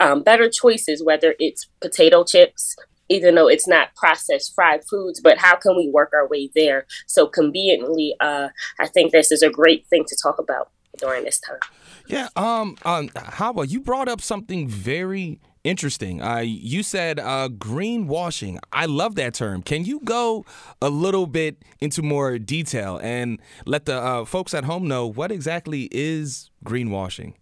um, 0.00 0.22
better 0.22 0.50
choices, 0.50 1.02
whether 1.02 1.34
it's 1.38 1.68
potato 1.80 2.24
chips, 2.24 2.76
even 3.12 3.34
though 3.34 3.48
it's 3.48 3.68
not 3.68 3.94
processed 3.94 4.54
fried 4.54 4.82
foods, 4.88 5.20
but 5.20 5.38
how 5.38 5.56
can 5.56 5.76
we 5.76 5.88
work 5.88 6.10
our 6.14 6.26
way 6.26 6.50
there? 6.54 6.86
So 7.06 7.26
conveniently, 7.26 8.14
uh, 8.20 8.48
I 8.80 8.88
think 8.88 9.12
this 9.12 9.30
is 9.30 9.42
a 9.42 9.50
great 9.50 9.86
thing 9.86 10.04
to 10.06 10.16
talk 10.22 10.38
about 10.38 10.70
during 10.98 11.24
this 11.24 11.40
time. 11.40 11.58
Yeah. 12.06 12.28
Um. 12.36 12.76
Um. 12.84 13.10
Hawa, 13.16 13.66
you 13.66 13.80
brought 13.80 14.08
up 14.08 14.20
something 14.20 14.68
very 14.68 15.40
interesting. 15.64 16.20
Uh, 16.22 16.38
you 16.38 16.82
said 16.82 17.18
uh, 17.20 17.48
greenwashing. 17.48 18.58
I 18.72 18.86
love 18.86 19.14
that 19.16 19.34
term. 19.34 19.62
Can 19.62 19.84
you 19.84 20.00
go 20.00 20.44
a 20.80 20.90
little 20.90 21.26
bit 21.26 21.62
into 21.80 22.02
more 22.02 22.38
detail 22.38 22.98
and 23.02 23.40
let 23.64 23.86
the 23.86 23.96
uh, 23.96 24.24
folks 24.24 24.54
at 24.54 24.64
home 24.64 24.88
know 24.88 25.06
what 25.06 25.30
exactly 25.30 25.88
is 25.92 26.50
greenwashing? 26.64 27.34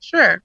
Sure. 0.00 0.42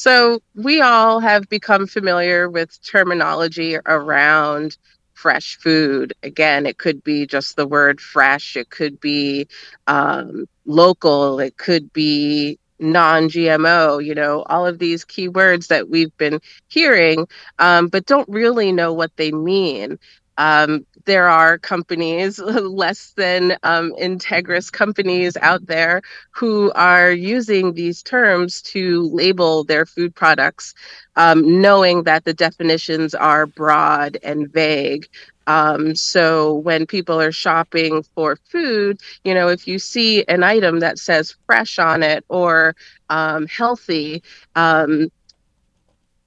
So 0.00 0.40
we 0.54 0.80
all 0.80 1.20
have 1.20 1.46
become 1.50 1.86
familiar 1.86 2.48
with 2.48 2.82
terminology 2.82 3.76
around 3.84 4.78
fresh 5.12 5.58
food. 5.58 6.14
Again, 6.22 6.64
it 6.64 6.78
could 6.78 7.04
be 7.04 7.26
just 7.26 7.56
the 7.56 7.66
word 7.66 8.00
fresh, 8.00 8.56
it 8.56 8.70
could 8.70 8.98
be 8.98 9.46
um, 9.88 10.46
local, 10.64 11.38
it 11.38 11.58
could 11.58 11.92
be 11.92 12.58
non 12.78 13.28
GMO, 13.28 14.02
you 14.02 14.14
know, 14.14 14.42
all 14.44 14.66
of 14.66 14.78
these 14.78 15.04
key 15.04 15.28
words 15.28 15.66
that 15.66 15.90
we've 15.90 16.16
been 16.16 16.40
hearing, 16.68 17.28
um, 17.58 17.88
but 17.88 18.06
don't 18.06 18.28
really 18.30 18.72
know 18.72 18.94
what 18.94 19.14
they 19.16 19.30
mean. 19.32 19.98
Um, 20.40 20.86
there 21.06 21.28
are 21.28 21.58
companies, 21.58 22.38
less 22.84 23.12
than 23.16 23.56
um, 23.62 23.92
integrous 24.00 24.72
companies 24.72 25.36
out 25.40 25.66
there, 25.66 26.02
who 26.32 26.72
are 26.74 27.10
using 27.12 27.74
these 27.74 28.02
terms 28.02 28.62
to 28.74 29.02
label 29.12 29.64
their 29.64 29.86
food 29.86 30.14
products, 30.14 30.74
um, 31.16 31.60
knowing 31.60 32.04
that 32.04 32.24
the 32.24 32.34
definitions 32.34 33.14
are 33.14 33.46
broad 33.46 34.18
and 34.22 34.52
vague. 34.52 35.08
Um, 35.46 35.94
so 35.96 36.54
when 36.54 36.86
people 36.86 37.20
are 37.20 37.32
shopping 37.32 38.02
for 38.14 38.36
food, 38.36 39.00
you 39.24 39.34
know, 39.34 39.48
if 39.48 39.66
you 39.68 39.78
see 39.78 40.24
an 40.28 40.42
item 40.44 40.80
that 40.80 40.98
says 40.98 41.36
fresh 41.46 41.78
on 41.78 42.02
it 42.02 42.24
or 42.28 42.76
um, 43.10 43.46
healthy, 43.46 44.22
um, 44.56 45.08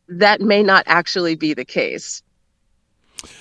that 0.10 0.41
may 0.41 0.63
not 0.63 0.84
actually 0.88 1.36
be 1.36 1.53
the 1.53 1.65
case 1.65 2.24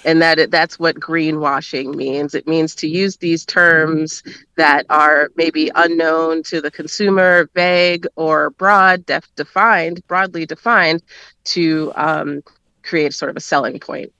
and 0.04 0.20
that 0.22 0.38
it, 0.38 0.50
that's 0.50 0.78
what 0.78 0.96
greenwashing 0.96 1.94
means. 1.94 2.34
It 2.34 2.46
means 2.46 2.74
to 2.76 2.88
use 2.88 3.16
these 3.16 3.44
terms 3.44 4.22
that 4.56 4.86
are 4.90 5.30
maybe 5.36 5.70
unknown 5.74 6.42
to 6.44 6.60
the 6.60 6.70
consumer, 6.70 7.48
vague 7.54 8.06
or 8.16 8.50
broad, 8.50 9.06
def- 9.06 9.34
defined, 9.36 10.06
broadly 10.06 10.46
defined, 10.46 11.02
to 11.44 11.92
um, 11.96 12.42
create 12.82 13.14
sort 13.14 13.30
of 13.30 13.36
a 13.36 13.40
selling 13.40 13.78
point. 13.78 14.12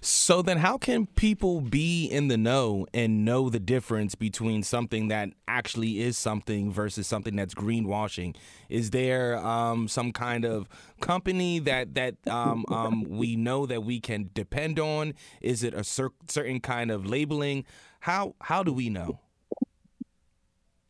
So 0.00 0.42
then 0.42 0.58
how 0.58 0.78
can 0.78 1.06
people 1.06 1.60
be 1.60 2.06
in 2.06 2.28
the 2.28 2.36
know 2.36 2.86
and 2.94 3.24
know 3.24 3.48
the 3.48 3.60
difference 3.60 4.14
between 4.14 4.62
something 4.62 5.08
that 5.08 5.30
actually 5.46 6.00
is 6.00 6.16
something 6.16 6.72
versus 6.72 7.06
something 7.06 7.36
that's 7.36 7.54
greenwashing? 7.54 8.36
Is 8.68 8.90
there 8.90 9.38
um, 9.38 9.88
some 9.88 10.12
kind 10.12 10.44
of 10.44 10.68
company 11.00 11.58
that 11.60 11.94
that 11.94 12.14
um, 12.28 12.64
um, 12.68 13.04
we 13.04 13.36
know 13.36 13.66
that 13.66 13.84
we 13.84 14.00
can 14.00 14.30
depend 14.34 14.78
on? 14.78 15.14
Is 15.40 15.62
it 15.62 15.74
a 15.74 15.84
cer- 15.84 16.10
certain 16.28 16.60
kind 16.60 16.90
of 16.90 17.06
labeling? 17.06 17.64
How 18.00 18.34
how 18.40 18.62
do 18.62 18.72
we 18.72 18.88
know? 18.88 19.20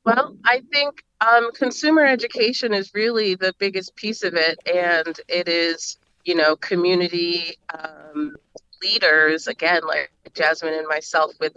Well, 0.08 0.37
I 0.44 0.62
think 0.73 1.04
um, 1.20 1.52
consumer 1.52 2.06
education 2.06 2.73
is 2.73 2.94
really 2.94 3.35
the 3.35 3.54
biggest 3.58 3.94
piece 3.94 4.23
of 4.23 4.35
it, 4.35 4.58
and 4.66 5.20
it 5.28 5.49
is, 5.49 5.99
you 6.25 6.35
know, 6.35 6.56
community 6.56 7.58
um, 7.78 8.35
leaders, 8.82 9.47
again, 9.47 9.82
like 9.87 10.11
Jasmine 10.35 10.75
and 10.75 10.88
myself 10.88 11.32
with 11.40 11.56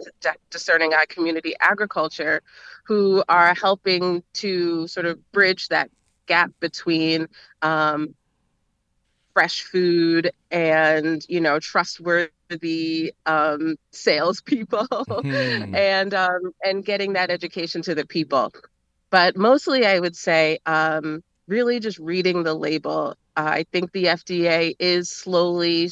Discerning 0.50 0.94
Eye 0.94 1.06
Community 1.08 1.54
Agriculture, 1.60 2.42
who 2.84 3.22
are 3.28 3.54
helping 3.54 4.22
to 4.34 4.86
sort 4.88 5.06
of 5.06 5.32
bridge 5.32 5.68
that 5.68 5.90
gap 6.26 6.50
between 6.60 7.28
um, 7.62 8.14
fresh 9.32 9.62
food 9.62 10.30
and, 10.50 11.24
you 11.28 11.40
know, 11.40 11.58
trustworthy 11.58 13.12
um, 13.26 13.76
salespeople 13.90 14.86
mm-hmm. 14.88 15.74
and, 15.74 16.14
um, 16.14 16.52
and 16.64 16.84
getting 16.84 17.14
that 17.14 17.30
education 17.30 17.82
to 17.82 17.94
the 17.94 18.06
people. 18.06 18.52
But 19.10 19.36
mostly, 19.36 19.86
I 19.86 20.00
would 20.00 20.16
say, 20.16 20.58
um, 20.66 21.22
really 21.46 21.80
just 21.80 21.98
reading 21.98 22.42
the 22.42 22.54
label 22.54 23.16
uh, 23.36 23.44
I 23.46 23.64
think 23.72 23.92
the 23.92 24.04
FDA 24.04 24.74
is 24.78 25.08
slowly 25.08 25.90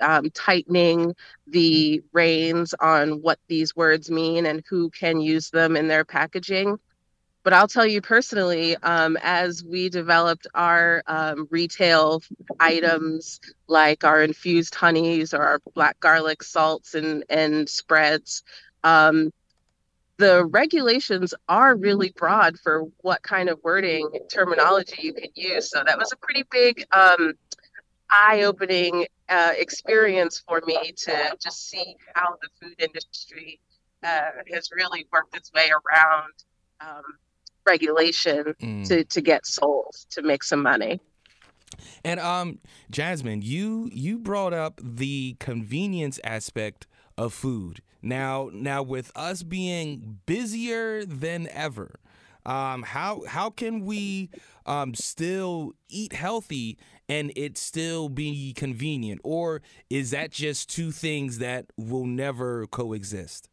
um, 0.00 0.30
tightening 0.30 1.14
the 1.46 2.02
reins 2.12 2.74
on 2.80 3.22
what 3.22 3.38
these 3.48 3.74
words 3.74 4.10
mean 4.10 4.46
and 4.46 4.62
who 4.68 4.90
can 4.90 5.20
use 5.20 5.50
them 5.50 5.76
in 5.76 5.88
their 5.88 6.04
packaging. 6.04 6.78
But 7.44 7.54
I'll 7.54 7.68
tell 7.68 7.86
you 7.86 8.00
personally, 8.00 8.76
um, 8.76 9.16
as 9.22 9.64
we 9.64 9.88
developed 9.88 10.46
our 10.54 11.02
um, 11.06 11.48
retail 11.50 12.22
items 12.60 13.40
like 13.66 14.04
our 14.04 14.22
infused 14.22 14.74
honeys 14.74 15.34
or 15.34 15.42
our 15.42 15.60
black 15.74 15.98
garlic 15.98 16.42
salts 16.42 16.94
and, 16.94 17.24
and 17.28 17.68
spreads, 17.68 18.44
um, 18.84 19.32
the 20.22 20.44
regulations 20.46 21.34
are 21.48 21.74
really 21.74 22.12
broad 22.16 22.56
for 22.62 22.84
what 23.00 23.22
kind 23.24 23.48
of 23.48 23.58
wording 23.64 24.08
terminology 24.32 25.02
you 25.02 25.12
can 25.12 25.30
use. 25.34 25.68
So 25.68 25.82
that 25.84 25.98
was 25.98 26.12
a 26.12 26.16
pretty 26.16 26.44
big 26.48 26.86
um, 26.92 27.32
eye-opening 28.08 29.06
uh, 29.28 29.52
experience 29.56 30.42
for 30.46 30.62
me 30.64 30.92
to 30.96 31.36
just 31.42 31.68
see 31.68 31.96
how 32.14 32.36
the 32.40 32.48
food 32.60 32.76
industry 32.78 33.58
uh, 34.04 34.30
has 34.52 34.70
really 34.72 35.06
worked 35.12 35.36
its 35.36 35.52
way 35.52 35.70
around 35.70 36.32
um, 36.80 37.02
regulation 37.66 38.54
mm. 38.60 38.86
to 38.88 39.04
to 39.04 39.20
get 39.20 39.44
sold 39.44 39.94
to 40.10 40.22
make 40.22 40.42
some 40.44 40.62
money. 40.62 41.00
And 42.04 42.20
um, 42.20 42.58
Jasmine, 42.90 43.42
you 43.42 43.88
you 43.92 44.18
brought 44.18 44.52
up 44.52 44.80
the 44.82 45.36
convenience 45.40 46.20
aspect 46.22 46.86
of 47.18 47.32
food. 47.32 47.82
Now, 48.02 48.50
now 48.52 48.82
with 48.82 49.12
us 49.14 49.42
being 49.42 50.18
busier 50.26 51.04
than 51.04 51.48
ever, 51.52 52.00
um, 52.44 52.82
how 52.82 53.22
how 53.26 53.50
can 53.50 53.84
we 53.84 54.30
um, 54.66 54.94
still 54.94 55.74
eat 55.88 56.12
healthy 56.12 56.78
and 57.08 57.32
it 57.36 57.56
still 57.56 58.08
be 58.08 58.52
convenient, 58.54 59.20
or 59.22 59.62
is 59.90 60.10
that 60.10 60.30
just 60.30 60.68
two 60.68 60.90
things 60.90 61.38
that 61.38 61.66
will 61.76 62.06
never 62.06 62.66
coexist? 62.66 63.48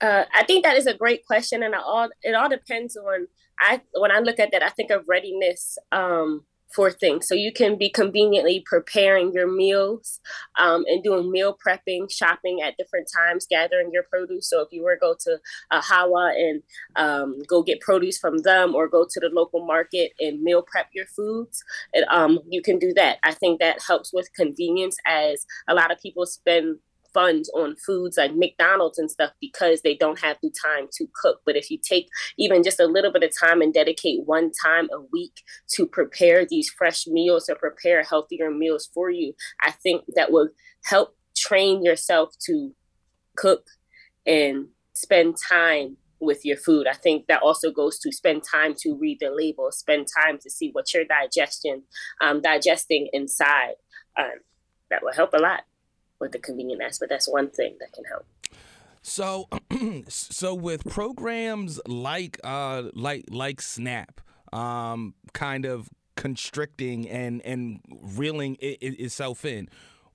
Uh, 0.00 0.24
I 0.34 0.44
think 0.44 0.64
that 0.64 0.76
is 0.76 0.86
a 0.86 0.94
great 0.94 1.26
question, 1.26 1.62
and 1.62 1.74
all 1.74 2.08
it 2.22 2.34
all 2.34 2.48
depends 2.48 2.96
on. 2.96 3.26
I 3.58 3.80
when 3.94 4.12
I 4.12 4.20
look 4.20 4.38
at 4.38 4.52
that, 4.52 4.62
I 4.62 4.68
think 4.68 4.90
of 4.90 5.08
readiness. 5.08 5.78
Um, 5.90 6.44
for 6.74 6.90
things. 6.90 7.26
So 7.26 7.34
you 7.34 7.52
can 7.52 7.78
be 7.78 7.88
conveniently 7.88 8.62
preparing 8.66 9.32
your 9.32 9.50
meals 9.50 10.20
um, 10.58 10.84
and 10.88 11.02
doing 11.02 11.30
meal 11.30 11.56
prepping, 11.56 12.10
shopping 12.10 12.60
at 12.60 12.76
different 12.76 13.08
times, 13.14 13.46
gathering 13.48 13.90
your 13.92 14.02
produce. 14.02 14.50
So 14.50 14.60
if 14.60 14.68
you 14.72 14.82
were 14.82 14.96
to 14.96 15.00
go 15.00 15.14
to 15.20 15.38
a 15.70 15.80
Hawa 15.80 16.34
and 16.36 16.62
um, 16.96 17.38
go 17.46 17.62
get 17.62 17.80
produce 17.80 18.18
from 18.18 18.38
them 18.38 18.74
or 18.74 18.88
go 18.88 19.06
to 19.08 19.20
the 19.20 19.30
local 19.32 19.64
market 19.64 20.12
and 20.20 20.42
meal 20.42 20.62
prep 20.62 20.88
your 20.92 21.06
foods, 21.06 21.62
it, 21.92 22.04
um, 22.10 22.40
you 22.48 22.62
can 22.62 22.78
do 22.78 22.92
that. 22.94 23.18
I 23.22 23.32
think 23.32 23.60
that 23.60 23.82
helps 23.86 24.12
with 24.12 24.32
convenience 24.34 24.96
as 25.06 25.46
a 25.68 25.74
lot 25.74 25.90
of 25.90 26.00
people 26.00 26.26
spend 26.26 26.78
funds 27.16 27.50
on 27.54 27.74
foods 27.76 28.18
like 28.18 28.34
McDonald's 28.34 28.98
and 28.98 29.10
stuff 29.10 29.30
because 29.40 29.80
they 29.80 29.94
don't 29.94 30.20
have 30.20 30.36
the 30.42 30.52
time 30.62 30.86
to 30.92 31.06
cook. 31.14 31.40
But 31.46 31.56
if 31.56 31.70
you 31.70 31.78
take 31.78 32.08
even 32.36 32.62
just 32.62 32.78
a 32.78 32.84
little 32.84 33.10
bit 33.10 33.22
of 33.22 33.32
time 33.40 33.62
and 33.62 33.72
dedicate 33.72 34.26
one 34.26 34.52
time 34.62 34.90
a 34.92 35.00
week 35.10 35.32
to 35.76 35.86
prepare 35.86 36.44
these 36.44 36.68
fresh 36.68 37.06
meals 37.06 37.48
or 37.48 37.54
prepare 37.54 38.02
healthier 38.02 38.50
meals 38.50 38.90
for 38.92 39.08
you, 39.08 39.32
I 39.62 39.70
think 39.70 40.02
that 40.14 40.30
will 40.30 40.50
help 40.84 41.16
train 41.34 41.82
yourself 41.82 42.34
to 42.44 42.74
cook 43.34 43.64
and 44.26 44.66
spend 44.92 45.36
time 45.50 45.96
with 46.20 46.44
your 46.44 46.58
food. 46.58 46.86
I 46.86 46.94
think 46.94 47.28
that 47.28 47.42
also 47.42 47.70
goes 47.70 47.98
to 48.00 48.12
spend 48.12 48.42
time 48.42 48.74
to 48.80 48.94
read 48.94 49.20
the 49.20 49.30
label, 49.30 49.72
spend 49.72 50.06
time 50.22 50.38
to 50.42 50.50
see 50.50 50.68
what 50.72 50.92
you're 50.92 51.06
digestion, 51.06 51.84
um, 52.20 52.42
digesting 52.42 53.08
inside. 53.14 53.76
Um, 54.18 54.40
that 54.90 55.02
will 55.02 55.12
help 55.12 55.34
a 55.34 55.38
lot 55.38 55.62
with 56.20 56.32
the 56.32 56.38
convenient 56.38 56.82
aspect. 56.82 57.10
That's 57.10 57.28
one 57.28 57.50
thing 57.50 57.76
that 57.80 57.92
can 57.92 58.04
help. 58.04 58.24
So, 59.02 59.48
so 60.08 60.54
with 60.54 60.84
programs 60.84 61.80
like 61.86 62.40
uh 62.42 62.84
like 62.92 63.26
like 63.30 63.60
Snap, 63.60 64.20
um, 64.52 65.14
kind 65.32 65.64
of 65.64 65.88
constricting 66.16 67.08
and 67.08 67.40
and 67.42 67.80
reeling 67.88 68.56
it, 68.60 68.78
it 68.80 69.00
itself 69.00 69.44
in. 69.44 69.68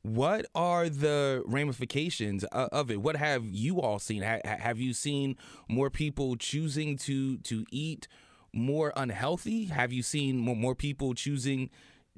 What 0.03 0.47
are 0.55 0.89
the 0.89 1.43
ramifications 1.45 2.43
of 2.43 2.89
it? 2.89 3.01
What 3.01 3.15
have 3.17 3.45
you 3.45 3.79
all 3.79 3.99
seen? 3.99 4.23
have 4.23 4.79
you 4.79 4.93
seen 4.93 5.37
more 5.69 5.91
people 5.91 6.35
choosing 6.35 6.97
to 6.97 7.37
to 7.37 7.65
eat 7.71 8.07
more 8.51 8.91
unhealthy? 8.97 9.65
Have 9.65 9.93
you 9.93 10.03
seen 10.03 10.37
more, 10.37 10.55
more 10.55 10.75
people 10.75 11.13
choosing 11.13 11.69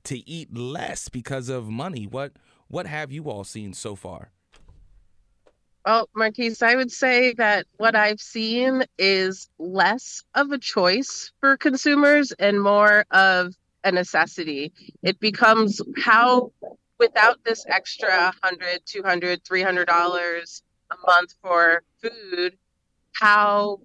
to 0.05 0.27
eat 0.27 0.55
less 0.55 1.09
because 1.09 1.49
of 1.49 1.69
money? 1.69 2.07
What 2.07 2.33
what 2.73 2.87
have 2.87 3.11
you 3.11 3.29
all 3.29 3.43
seen 3.43 3.71
so 3.71 3.95
far? 3.95 4.31
Well, 5.85 6.09
Marquise, 6.15 6.63
I 6.63 6.75
would 6.75 6.91
say 6.91 7.33
that 7.33 7.67
what 7.77 7.95
I've 7.95 8.19
seen 8.19 8.83
is 8.97 9.47
less 9.59 10.23
of 10.33 10.51
a 10.51 10.57
choice 10.57 11.31
for 11.39 11.55
consumers 11.55 12.31
and 12.31 12.59
more 12.59 13.05
of 13.11 13.53
a 13.83 13.91
necessity. 13.91 14.73
It 15.03 15.19
becomes 15.19 15.81
how, 16.03 16.51
without 16.97 17.43
this 17.43 17.63
extra 17.67 18.33
$100, 18.43 18.79
$200, 18.85 19.41
$300 19.43 20.61
a 20.89 20.95
month 21.05 21.35
for 21.43 21.83
food, 22.01 22.57
how 23.11 23.81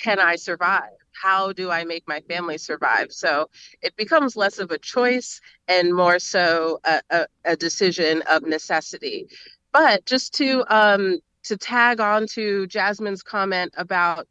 can 0.00 0.18
I 0.18 0.34
survive? 0.34 1.01
How 1.22 1.52
do 1.52 1.70
I 1.70 1.84
make 1.84 2.06
my 2.08 2.20
family 2.20 2.58
survive? 2.58 3.12
So 3.12 3.48
it 3.82 3.96
becomes 3.96 4.36
less 4.36 4.58
of 4.58 4.70
a 4.70 4.78
choice 4.78 5.40
and 5.68 5.94
more 5.94 6.18
so 6.18 6.78
a, 6.84 7.00
a, 7.10 7.26
a 7.44 7.56
decision 7.56 8.22
of 8.30 8.42
necessity. 8.42 9.26
But 9.72 10.04
just 10.06 10.34
to 10.34 10.64
um, 10.68 11.18
to 11.44 11.56
tag 11.56 12.00
on 12.00 12.26
to 12.34 12.66
Jasmine's 12.66 13.22
comment 13.22 13.74
about 13.76 14.26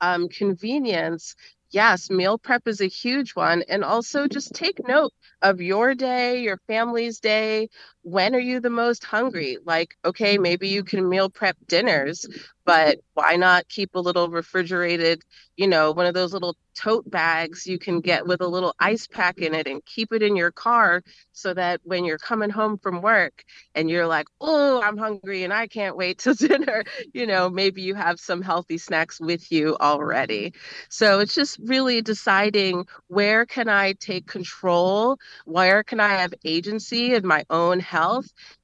um, 0.00 0.28
convenience, 0.28 1.34
yes, 1.70 2.10
meal 2.10 2.38
prep 2.38 2.66
is 2.66 2.80
a 2.80 2.86
huge 2.86 3.32
one. 3.34 3.62
And 3.68 3.84
also 3.84 4.26
just 4.26 4.54
take 4.54 4.86
note 4.86 5.12
of 5.42 5.60
your 5.60 5.94
day, 5.94 6.40
your 6.42 6.58
family's 6.66 7.20
day. 7.20 7.68
When 8.06 8.36
are 8.36 8.40
you 8.40 8.60
the 8.60 8.70
most 8.70 9.02
hungry? 9.02 9.58
Like, 9.64 9.96
okay, 10.04 10.38
maybe 10.38 10.68
you 10.68 10.84
mm-hmm. 10.84 10.96
can 10.96 11.08
meal 11.08 11.28
prep 11.28 11.56
dinners, 11.66 12.24
but 12.64 13.00
why 13.14 13.34
not 13.34 13.68
keep 13.68 13.96
a 13.96 14.00
little 14.00 14.28
refrigerated, 14.28 15.22
you 15.56 15.66
know, 15.66 15.90
one 15.90 16.06
of 16.06 16.14
those 16.14 16.32
little 16.32 16.56
tote 16.74 17.10
bags 17.10 17.66
you 17.66 17.78
can 17.78 18.00
get 18.00 18.26
with 18.26 18.40
a 18.42 18.46
little 18.46 18.74
ice 18.78 19.06
pack 19.06 19.38
in 19.38 19.54
it 19.54 19.66
and 19.66 19.84
keep 19.86 20.12
it 20.12 20.22
in 20.22 20.36
your 20.36 20.52
car 20.52 21.02
so 21.32 21.54
that 21.54 21.80
when 21.82 22.04
you're 22.04 22.18
coming 22.18 22.50
home 22.50 22.76
from 22.78 23.00
work 23.02 23.44
and 23.74 23.88
you're 23.90 24.06
like, 24.06 24.26
oh, 24.40 24.80
I'm 24.82 24.98
hungry 24.98 25.42
and 25.42 25.52
I 25.52 25.66
can't 25.66 25.96
wait 25.96 26.18
till 26.18 26.34
dinner, 26.48 26.84
you 27.14 27.26
know, 27.26 27.48
maybe 27.48 27.82
you 27.82 27.94
have 27.94 28.20
some 28.20 28.42
healthy 28.42 28.78
snacks 28.78 29.18
with 29.18 29.50
you 29.50 29.76
already. 29.80 30.52
So 30.90 31.20
it's 31.20 31.34
just 31.34 31.58
really 31.64 32.02
deciding 32.02 32.84
where 33.08 33.46
can 33.46 33.68
I 33.68 33.94
take 33.94 34.26
control? 34.26 35.18
Where 35.44 35.82
can 35.82 35.98
I 35.98 36.08
have 36.08 36.34
agency 36.44 37.14
in 37.14 37.26
my 37.26 37.44
own 37.50 37.80
health? 37.80 37.95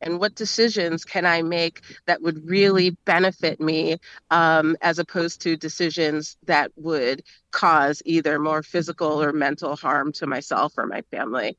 And 0.00 0.18
what 0.18 0.34
decisions 0.34 1.04
can 1.04 1.26
I 1.26 1.42
make 1.42 1.80
that 2.06 2.22
would 2.22 2.48
really 2.48 2.90
benefit 3.04 3.60
me 3.60 3.98
um, 4.30 4.76
as 4.80 4.98
opposed 4.98 5.40
to 5.42 5.56
decisions 5.56 6.36
that 6.46 6.70
would 6.76 7.22
cause 7.50 8.02
either 8.04 8.38
more 8.38 8.62
physical 8.62 9.22
or 9.22 9.32
mental 9.32 9.76
harm 9.76 10.12
to 10.12 10.26
myself 10.26 10.74
or 10.76 10.86
my 10.86 11.02
family. 11.10 11.56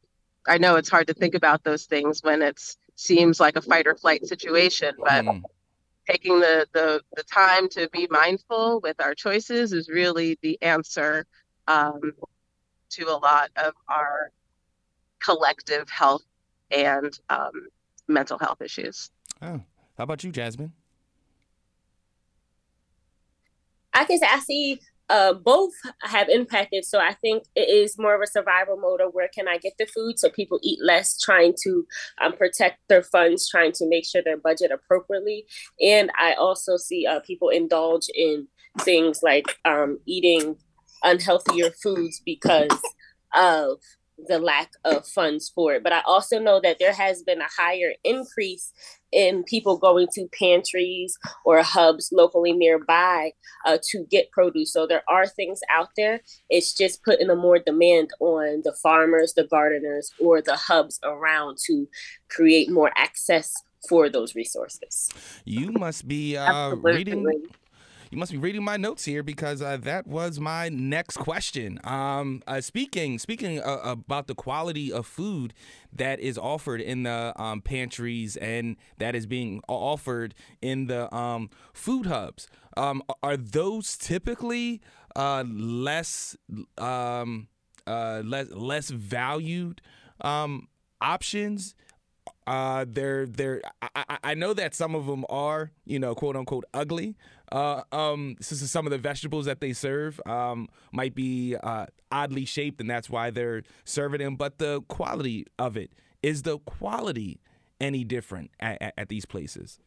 I 0.48 0.58
know 0.58 0.76
it's 0.76 0.90
hard 0.90 1.08
to 1.08 1.14
think 1.14 1.36
about 1.36 1.64
those 1.64 1.86
things 1.86 2.22
when 2.22 2.42
it 2.42 2.60
seems 2.96 3.40
like 3.40 3.56
a 3.56 3.62
fight 3.62 3.88
or 3.88 3.96
flight 3.96 4.26
situation, 4.26 4.96
but 5.00 5.26
mm. 5.26 5.42
taking 6.10 6.40
the, 6.40 6.68
the 6.74 7.02
the 7.16 7.24
time 7.24 7.70
to 7.70 7.90
be 7.90 8.08
mindful 8.10 8.82
with 8.82 9.00
our 9.00 9.16
choices 9.16 9.72
is 9.74 9.88
really 9.90 10.38
the 10.42 10.62
answer 10.62 11.26
um, 11.68 12.02
to 12.90 13.06
a 13.06 13.18
lot 13.18 13.52
of 13.56 13.74
our 13.88 14.32
collective 15.24 15.90
health 15.90 16.24
and 16.74 17.20
um, 17.30 17.52
mental 18.08 18.38
health 18.38 18.62
issues. 18.62 19.12
Oh, 19.42 19.62
how 19.98 20.04
about 20.04 20.24
you, 20.24 20.32
Jasmine? 20.32 20.74
I 23.94 24.06
can 24.06 24.18
say 24.18 24.28
I 24.30 24.40
see 24.40 24.80
uh, 25.10 25.34
both 25.34 25.74
have 26.02 26.30
impacted. 26.30 26.86
So 26.86 27.00
I 27.00 27.14
think 27.14 27.44
it 27.56 27.70
is 27.70 28.00
more 28.00 28.16
of 28.16 28.22
a 28.22 28.28
survival 28.28 28.78
mode 28.78 29.02
of 29.02 29.14
where 29.14 29.28
can 29.28 29.48
I 29.48 29.58
get 29.58 29.74
the 29.78 29.86
food 29.86 30.18
so 30.18 30.30
people 30.30 30.60
eat 30.64 30.80
less, 30.82 31.20
trying 31.20 31.54
to 31.64 31.86
um, 32.22 32.34
protect 32.34 32.80
their 32.90 33.04
funds, 33.04 33.48
trying 33.50 33.74
to 33.74 33.88
make 33.88 34.06
sure 34.06 34.22
their 34.24 34.38
budget 34.38 34.72
appropriately. 34.72 35.46
And 35.82 36.10
I 36.20 36.34
also 36.34 36.78
see 36.78 37.06
uh, 37.06 37.20
people 37.20 37.50
indulge 37.50 38.08
in 38.16 38.48
things 38.80 39.22
like 39.22 39.58
um, 39.66 40.00
eating 40.06 40.56
unhealthier 41.04 41.72
foods 41.76 42.22
because 42.26 42.72
of 43.36 43.78
the 44.28 44.40
lack 44.40 44.72
of 44.84 45.08
funds 45.08 45.52
for 45.54 45.74
it. 45.74 45.84
But 45.84 45.94
I 45.94 46.02
also 46.06 46.40
know 46.40 46.60
that 46.62 46.78
there 46.80 46.94
has 46.94 47.24
been 47.24 47.42
a 47.42 47.48
higher 47.58 47.94
increase 48.04 48.72
in 49.12 49.44
people 49.44 49.78
going 49.78 50.08
to 50.14 50.28
pantries 50.38 51.18
or 51.46 51.62
hubs 51.62 52.10
locally 52.12 52.52
nearby 52.52 53.32
uh, 53.66 53.78
to 53.92 54.06
get 54.10 54.32
produce. 54.32 54.74
So 54.74 54.88
there 54.88 55.04
are 55.08 55.28
things 55.28 55.60
out 55.70 55.90
there. 55.96 56.22
It's 56.50 56.74
just 56.74 57.04
putting 57.04 57.30
a 57.30 57.36
more 57.36 57.60
demand 57.60 58.10
on 58.20 58.62
the 58.64 58.74
farmers, 58.82 59.34
the 59.34 59.46
gardeners, 59.46 60.12
or 60.20 60.42
the 60.42 60.56
hubs 60.56 61.00
around 61.04 61.58
to 61.68 61.88
create 62.30 62.72
more 62.72 62.92
access 62.96 63.54
for 63.88 64.10
those 64.10 64.36
resources. 64.36 65.10
You 65.46 65.72
must 65.72 66.08
be 66.08 66.38
uh, 66.38 66.76
reading 66.76 67.24
you 68.14 68.20
must 68.20 68.32
be 68.32 68.38
reading 68.38 68.64
my 68.64 68.78
notes 68.78 69.06
here 69.06 69.24
because 69.24 69.60
uh, 69.60 69.76
that 69.78 70.06
was 70.06 70.40
my 70.40 70.70
next 70.70 71.18
question. 71.18 71.80
Um, 71.84 72.44
uh, 72.46 72.62
speaking 72.62 73.18
speaking 73.18 73.60
uh, 73.60 73.80
about 73.84 74.28
the 74.28 74.36
quality 74.36 74.94
of 74.94 75.08
food 75.08 75.52
that 75.92 76.20
is 76.20 76.38
offered 76.38 76.80
in 76.80 77.04
the 77.04 77.34
um, 77.38 77.62
pantries 77.62 78.38
and 78.38 78.78
that 79.00 79.16
is 79.16 79.26
being 79.26 79.62
offered 79.68 80.36
in 80.62 80.86
the 80.86 81.14
um, 81.14 81.50
food 81.74 82.06
hubs, 82.06 82.48
um, 82.78 83.02
are 83.24 83.36
those 83.36 83.98
typically 83.98 84.80
uh, 85.16 85.44
less 85.48 86.38
um, 86.78 87.48
uh, 87.88 88.22
less 88.24 88.52
less 88.52 88.92
valued 88.92 89.82
um, 90.22 90.68
options? 91.02 91.74
Uh, 92.46 92.86
they're 92.88 93.26
they're. 93.26 93.60
I, 93.82 94.03
I 94.24 94.34
know 94.34 94.54
that 94.54 94.74
some 94.74 94.96
of 94.96 95.06
them 95.06 95.26
are, 95.30 95.72
you 95.86 96.00
know, 96.00 96.16
quote 96.16 96.36
unquote 96.36 96.66
ugly. 96.74 97.16
Uh, 97.52 97.84
um, 97.92 98.36
is 98.40 98.72
some 98.72 98.88
of 98.88 98.92
the 98.92 98.98
vegetables 98.98 99.46
that 99.46 99.60
they 99.62 99.74
serve 99.74 100.20
um, 100.26 100.68
might 100.92 101.14
be 101.14 101.56
uh, 101.62 101.86
oddly 102.12 102.46
shaped, 102.46 102.82
and 102.82 102.90
that's 102.90 103.10
why 103.10 103.30
they're 103.30 103.64
serving 103.86 104.22
them. 104.22 104.36
But 104.36 104.58
the 104.58 104.82
quality 104.88 105.46
of 105.60 105.78
it 105.78 105.92
is 106.24 106.44
the 106.44 106.58
quality 106.60 107.42
any 107.84 108.04
different 108.04 108.52
at, 108.60 108.82
at, 108.82 108.94
at 108.98 109.10
these 109.10 109.26
places? 109.26 109.80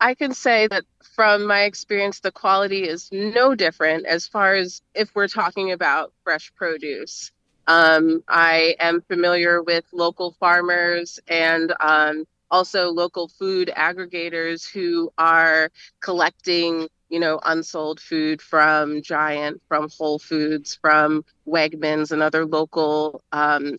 I 0.00 0.14
can 0.14 0.32
say 0.32 0.66
that 0.68 0.84
from 1.14 1.46
my 1.46 1.62
experience, 1.62 2.20
the 2.20 2.32
quality 2.32 2.88
is 2.88 3.08
no 3.12 3.54
different 3.54 4.06
as 4.06 4.26
far 4.26 4.54
as 4.54 4.80
if 4.94 5.14
we're 5.14 5.28
talking 5.28 5.72
about 5.72 6.12
fresh 6.24 6.52
produce. 6.54 7.32
Um, 7.66 8.22
I 8.28 8.76
am 8.80 9.00
familiar 9.02 9.62
with 9.62 9.84
local 9.92 10.32
farmers 10.32 11.20
and 11.28 11.72
um, 11.80 12.24
also 12.50 12.90
local 12.90 13.28
food 13.28 13.70
aggregators 13.76 14.68
who 14.70 15.12
are 15.18 15.70
collecting, 16.00 16.88
you 17.08 17.20
know, 17.20 17.40
unsold 17.44 18.00
food 18.00 18.42
from 18.42 19.02
Giant, 19.02 19.62
from 19.68 19.88
Whole 19.96 20.18
Foods, 20.18 20.78
from 20.80 21.24
Wegmans, 21.46 22.12
and 22.12 22.22
other 22.22 22.44
local 22.46 23.22
um, 23.32 23.78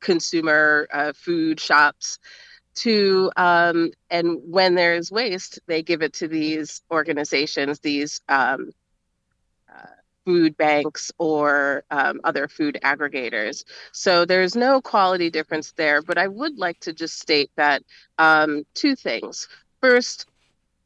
consumer 0.00 0.86
uh, 0.92 1.12
food 1.14 1.60
shops 1.60 2.18
to 2.74 3.30
um, 3.36 3.90
and 4.10 4.38
when 4.44 4.74
there's 4.74 5.10
waste 5.10 5.58
they 5.66 5.82
give 5.82 6.02
it 6.02 6.12
to 6.14 6.28
these 6.28 6.82
organizations 6.90 7.80
these 7.80 8.20
um, 8.28 8.70
food 10.30 10.56
banks 10.56 11.10
or 11.18 11.82
um, 11.90 12.20
other 12.22 12.46
food 12.46 12.78
aggregators. 12.84 13.64
So 13.90 14.24
there's 14.24 14.54
no 14.54 14.80
quality 14.80 15.28
difference 15.28 15.72
there. 15.72 16.02
But 16.02 16.18
I 16.18 16.28
would 16.28 16.56
like 16.56 16.78
to 16.80 16.92
just 16.92 17.18
state 17.18 17.50
that 17.56 17.82
um, 18.18 18.64
two 18.74 18.94
things. 18.94 19.48
First, 19.80 20.26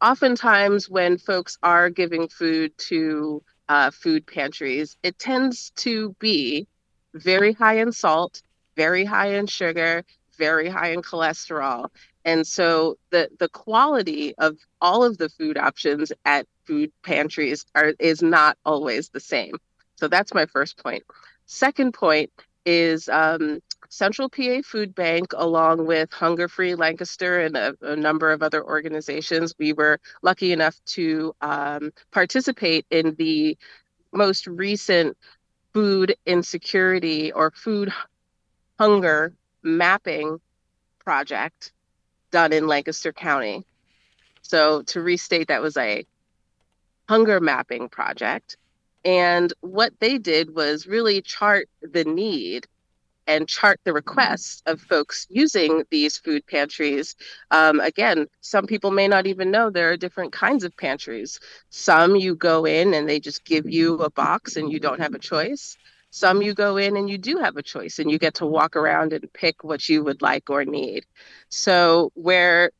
oftentimes 0.00 0.88
when 0.88 1.18
folks 1.18 1.58
are 1.62 1.90
giving 1.90 2.28
food 2.28 2.72
to 2.78 3.42
uh, 3.68 3.90
food 3.90 4.26
pantries, 4.26 4.96
it 5.02 5.18
tends 5.18 5.70
to 5.76 6.16
be 6.18 6.66
very 7.12 7.52
high 7.52 7.78
in 7.78 7.92
salt, 7.92 8.40
very 8.76 9.04
high 9.04 9.34
in 9.34 9.46
sugar, 9.46 10.04
very 10.38 10.70
high 10.70 10.92
in 10.92 11.02
cholesterol. 11.02 11.90
And 12.24 12.46
so 12.46 12.96
the 13.10 13.28
the 13.38 13.50
quality 13.50 14.34
of 14.38 14.56
all 14.80 15.04
of 15.04 15.18
the 15.18 15.28
food 15.28 15.58
options 15.58 16.12
at 16.24 16.46
food 16.66 16.92
pantries 17.02 17.64
are 17.74 17.94
is 17.98 18.22
not 18.22 18.56
always 18.64 19.10
the 19.10 19.20
same. 19.20 19.54
So 19.96 20.08
that's 20.08 20.34
my 20.34 20.46
first 20.46 20.76
point. 20.82 21.04
Second 21.46 21.92
point 21.92 22.30
is 22.66 23.08
um, 23.08 23.60
Central 23.88 24.28
PA 24.28 24.60
Food 24.64 24.94
Bank, 24.94 25.32
along 25.36 25.86
with 25.86 26.12
Hunger 26.12 26.48
Free 26.48 26.74
Lancaster 26.74 27.40
and 27.40 27.56
a, 27.56 27.74
a, 27.82 27.94
number 27.94 28.32
of 28.32 28.42
other 28.42 28.64
organizations, 28.64 29.54
we 29.58 29.72
were 29.72 30.00
lucky 30.22 30.52
enough 30.52 30.76
to 30.86 31.34
um, 31.40 31.92
participate 32.10 32.86
in 32.90 33.14
the 33.18 33.56
most 34.12 34.46
recent 34.46 35.16
food 35.72 36.16
insecurity 36.26 37.30
or 37.32 37.50
food 37.50 37.92
hunger 38.78 39.34
mapping 39.62 40.40
project 41.04 41.72
done 42.30 42.52
in 42.52 42.66
Lancaster 42.66 43.12
County. 43.12 43.64
So 44.42 44.82
to 44.82 45.00
restate, 45.00 45.48
that 45.48 45.62
was 45.62 45.76
a 45.76 46.04
hunger 47.08 47.40
mapping 47.40 47.88
project. 47.88 48.56
And 49.04 49.52
what 49.60 49.92
they 50.00 50.18
did 50.18 50.54
was 50.54 50.86
really 50.86 51.20
chart 51.20 51.68
the 51.82 52.04
need 52.04 52.66
and 53.26 53.48
chart 53.48 53.80
the 53.84 53.92
requests 53.92 54.62
of 54.66 54.80
folks 54.80 55.26
using 55.30 55.84
these 55.90 56.18
food 56.18 56.46
pantries. 56.46 57.16
Um, 57.50 57.80
again, 57.80 58.26
some 58.40 58.66
people 58.66 58.90
may 58.90 59.08
not 59.08 59.26
even 59.26 59.50
know 59.50 59.70
there 59.70 59.90
are 59.90 59.96
different 59.96 60.32
kinds 60.32 60.64
of 60.64 60.76
pantries. 60.76 61.40
Some 61.70 62.16
you 62.16 62.34
go 62.34 62.64
in 62.64 62.94
and 62.94 63.08
they 63.08 63.20
just 63.20 63.44
give 63.44 63.68
you 63.68 63.96
a 63.96 64.10
box 64.10 64.56
and 64.56 64.70
you 64.72 64.78
don't 64.78 65.00
have 65.00 65.14
a 65.14 65.18
choice. 65.18 65.76
Some 66.10 66.42
you 66.42 66.54
go 66.54 66.76
in 66.76 66.96
and 66.96 67.10
you 67.10 67.18
do 67.18 67.38
have 67.38 67.56
a 67.56 67.62
choice 67.62 67.98
and 67.98 68.10
you 68.10 68.18
get 68.18 68.34
to 68.34 68.46
walk 68.46 68.76
around 68.76 69.12
and 69.12 69.32
pick 69.32 69.64
what 69.64 69.88
you 69.88 70.04
would 70.04 70.22
like 70.22 70.48
or 70.48 70.64
need. 70.64 71.04
So, 71.48 72.12
where 72.14 72.70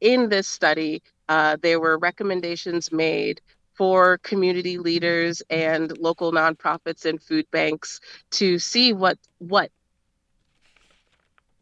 in 0.00 0.28
this 0.28 0.48
study, 0.48 1.02
uh, 1.28 1.56
there 1.62 1.80
were 1.80 1.98
recommendations 1.98 2.90
made 2.92 3.40
for 3.74 4.18
community 4.18 4.76
leaders 4.78 5.40
and 5.50 5.96
local 5.98 6.32
nonprofits 6.32 7.04
and 7.04 7.22
food 7.22 7.46
banks 7.50 8.00
to 8.30 8.58
see 8.58 8.92
what 8.92 9.18
what 9.38 9.70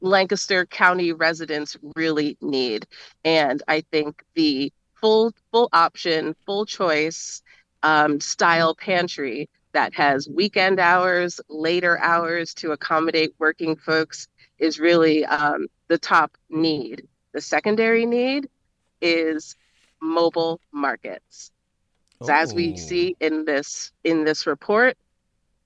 Lancaster 0.00 0.66
County 0.66 1.12
residents 1.12 1.76
really 1.94 2.36
need. 2.40 2.86
And 3.24 3.62
I 3.68 3.82
think 3.92 4.22
the 4.34 4.72
full 5.00 5.32
full 5.52 5.68
option, 5.72 6.34
full 6.46 6.64
choice 6.64 7.42
um, 7.82 8.20
style 8.20 8.74
pantry 8.74 9.48
that 9.72 9.92
has 9.94 10.28
weekend 10.28 10.80
hours, 10.80 11.38
later 11.50 11.98
hours 11.98 12.54
to 12.54 12.72
accommodate 12.72 13.34
working 13.38 13.76
folks 13.76 14.26
is 14.58 14.80
really 14.80 15.26
um, 15.26 15.66
the 15.88 15.98
top 15.98 16.32
need. 16.48 17.06
The 17.32 17.42
secondary 17.42 18.06
need 18.06 18.48
is 19.00 19.56
mobile 20.00 20.60
markets. 20.72 21.52
So 22.22 22.32
as 22.32 22.54
we 22.54 22.72
oh. 22.72 22.76
see 22.76 23.16
in 23.20 23.44
this 23.44 23.92
in 24.04 24.24
this 24.24 24.46
report, 24.46 24.96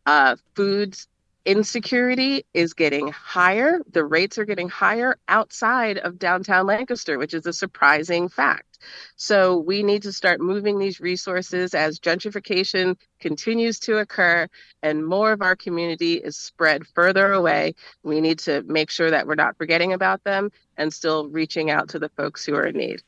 uh, 0.06 0.36
foods 0.54 1.06
insecurity 1.44 2.44
is 2.52 2.74
getting 2.74 3.08
higher. 3.08 3.80
The 3.92 4.04
rates 4.04 4.38
are 4.38 4.44
getting 4.44 4.68
higher 4.68 5.16
outside 5.28 5.98
of 5.98 6.18
downtown 6.18 6.66
Lancaster, 6.66 7.18
which 7.18 7.34
is 7.34 7.46
a 7.46 7.52
surprising 7.52 8.28
fact. 8.28 8.78
So 9.16 9.58
we 9.58 9.82
need 9.82 10.02
to 10.02 10.12
start 10.12 10.40
moving 10.40 10.78
these 10.78 11.00
resources 11.00 11.74
as 11.74 11.98
gentrification 11.98 12.96
continues 13.20 13.78
to 13.80 13.98
occur 13.98 14.48
and 14.82 15.06
more 15.06 15.32
of 15.32 15.42
our 15.42 15.56
community 15.56 16.14
is 16.14 16.36
spread 16.36 16.86
further 16.86 17.32
away. 17.32 17.74
We 18.02 18.20
need 18.20 18.38
to 18.40 18.62
make 18.62 18.90
sure 18.90 19.10
that 19.10 19.26
we're 19.26 19.34
not 19.34 19.56
forgetting 19.56 19.92
about 19.92 20.24
them 20.24 20.50
and 20.76 20.92
still 20.92 21.28
reaching 21.28 21.70
out 21.70 21.88
to 21.90 21.98
the 21.98 22.08
folks 22.10 22.44
who 22.44 22.54
are 22.54 22.66
in 22.66 22.76
need. 22.76 23.02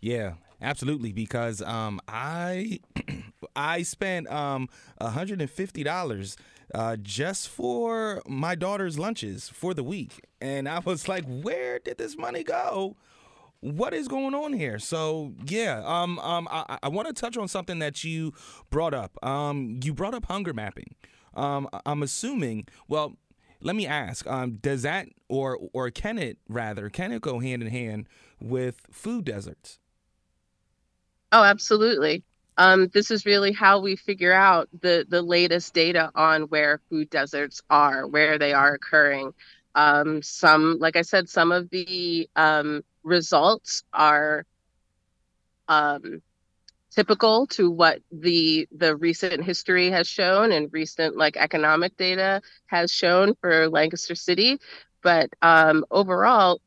Yeah, 0.00 0.34
absolutely. 0.60 1.12
Because 1.12 1.62
um, 1.62 2.00
I 2.08 2.80
I 3.56 3.82
spent 3.82 4.30
um 4.30 4.68
$150 5.00 6.36
uh, 6.74 6.96
just 6.96 7.48
for 7.48 8.22
my 8.26 8.54
daughter's 8.54 8.98
lunches 8.98 9.48
for 9.48 9.74
the 9.74 9.82
week. 9.82 10.20
And 10.40 10.68
I 10.68 10.78
was 10.78 11.08
like, 11.08 11.24
where 11.26 11.78
did 11.78 11.98
this 11.98 12.16
money 12.16 12.44
go? 12.44 12.96
What 13.60 13.92
is 13.92 14.08
going 14.08 14.34
on 14.34 14.52
here? 14.54 14.78
So 14.78 15.34
yeah, 15.46 15.82
um, 15.84 16.18
um, 16.20 16.48
I, 16.50 16.78
I 16.82 16.88
want 16.88 17.08
to 17.08 17.14
touch 17.14 17.36
on 17.36 17.46
something 17.48 17.78
that 17.80 18.04
you 18.04 18.32
brought 18.70 18.94
up. 18.94 19.22
Um, 19.24 19.80
you 19.82 19.92
brought 19.92 20.14
up 20.14 20.24
hunger 20.26 20.54
mapping. 20.54 20.94
Um, 21.34 21.68
I'm 21.84 22.02
assuming. 22.02 22.66
Well, 22.88 23.16
let 23.60 23.76
me 23.76 23.86
ask. 23.86 24.26
Um, 24.26 24.52
does 24.52 24.82
that 24.82 25.08
or 25.28 25.58
or 25.72 25.90
can 25.90 26.18
it 26.18 26.38
rather 26.48 26.88
can 26.88 27.12
it 27.12 27.22
go 27.22 27.38
hand 27.38 27.62
in 27.62 27.68
hand 27.68 28.06
with 28.40 28.86
food 28.90 29.24
deserts? 29.24 29.78
Oh, 31.32 31.42
absolutely. 31.42 32.24
Um, 32.56 32.88
this 32.92 33.10
is 33.10 33.24
really 33.24 33.52
how 33.52 33.80
we 33.80 33.96
figure 33.96 34.32
out 34.32 34.68
the 34.80 35.06
the 35.08 35.22
latest 35.22 35.72
data 35.74 36.10
on 36.14 36.42
where 36.42 36.80
food 36.90 37.08
deserts 37.10 37.62
are, 37.70 38.06
where 38.06 38.38
they 38.38 38.52
are 38.52 38.74
occurring. 38.74 39.32
Um, 39.74 40.20
some, 40.22 40.78
like 40.80 40.96
I 40.96 41.02
said, 41.02 41.28
some 41.28 41.52
of 41.52 41.70
the 41.70 42.28
um, 42.34 42.82
results 43.04 43.84
are 43.92 44.44
um, 45.68 46.20
typical 46.90 47.46
to 47.46 47.70
what 47.70 48.00
the 48.10 48.68
the 48.72 48.96
recent 48.96 49.44
history 49.44 49.90
has 49.90 50.06
shown 50.08 50.52
and 50.52 50.72
recent 50.72 51.16
like 51.16 51.36
economic 51.36 51.96
data 51.96 52.42
has 52.66 52.92
shown 52.92 53.34
for 53.40 53.68
Lancaster 53.68 54.14
City. 54.14 54.58
But 55.02 55.30
um, 55.40 55.84
overall, 55.90 56.60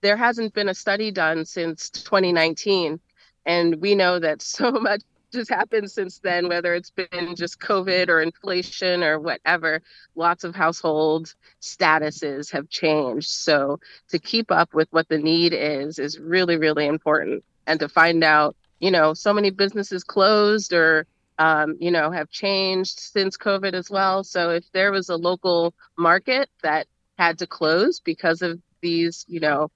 there 0.00 0.16
hasn't 0.16 0.54
been 0.54 0.68
a 0.68 0.74
study 0.74 1.10
done 1.10 1.44
since 1.44 1.90
2019 1.90 3.00
and 3.44 3.76
we 3.76 3.94
know 3.94 4.18
that 4.18 4.42
so 4.42 4.70
much 4.72 5.02
has 5.34 5.48
happened 5.48 5.90
since 5.90 6.18
then, 6.18 6.48
whether 6.48 6.74
it's 6.74 6.90
been 6.90 7.34
just 7.34 7.58
COVID 7.58 8.08
or 8.08 8.20
inflation 8.20 9.02
or 9.02 9.18
whatever. 9.18 9.80
Lots 10.14 10.44
of 10.44 10.54
household 10.54 11.34
statuses 11.60 12.52
have 12.52 12.68
changed. 12.68 13.30
So 13.30 13.80
to 14.10 14.18
keep 14.18 14.50
up 14.50 14.74
with 14.74 14.88
what 14.90 15.08
the 15.08 15.18
need 15.18 15.54
is, 15.54 15.98
is 15.98 16.18
really, 16.18 16.58
really 16.58 16.86
important. 16.86 17.44
And 17.66 17.80
to 17.80 17.88
find 17.88 18.22
out, 18.22 18.56
you 18.82 18.90
know, 18.90 19.14
so 19.14 19.32
many 19.32 19.50
businesses 19.50 20.02
closed 20.04 20.72
or 20.72 21.06
um, 21.38 21.76
you 21.80 21.90
know, 21.90 22.10
have 22.10 22.30
changed 22.30 22.98
since 23.00 23.38
COVID 23.38 23.72
as 23.72 23.88
well. 23.88 24.22
So 24.22 24.50
if 24.50 24.70
there 24.72 24.92
was 24.92 25.08
a 25.08 25.16
local 25.16 25.72
market 25.96 26.50
that 26.62 26.86
had 27.16 27.38
to 27.38 27.46
close 27.46 28.00
because 28.00 28.42
of 28.42 28.60
these, 28.80 29.24
you 29.28 29.40
know, 29.40 29.70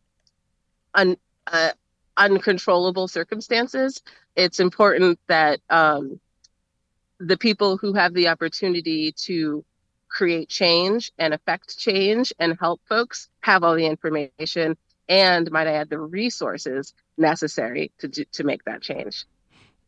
un, 0.95 1.17
uh, 1.47 1.71
uncontrollable 2.17 3.09
circumstances, 3.09 4.03
it's 4.35 4.61
important 4.61 5.19
that 5.29 5.61
um, 5.71 6.21
the 7.19 7.39
people 7.39 7.79
who 7.79 7.95
have 7.95 8.13
the 8.13 8.29
opportunity 8.29 9.13
to 9.13 9.65
create 10.09 10.49
change 10.49 11.13
and 11.19 11.33
affect 11.33 11.79
change 11.79 12.33
and 12.39 12.57
help 12.59 12.81
folks 12.89 13.29
have 13.41 13.63
all 13.63 13.77
the 13.77 13.87
information 13.87 14.77
and 15.09 15.51
might 15.51 15.67
I 15.67 15.73
add 15.73 15.91
the 15.91 15.99
resources 15.99 16.95
necessary 17.17 17.93
to 17.99 18.09
do, 18.09 18.25
to 18.33 18.45
make 18.45 18.65
that 18.65 18.83
change. 18.83 19.25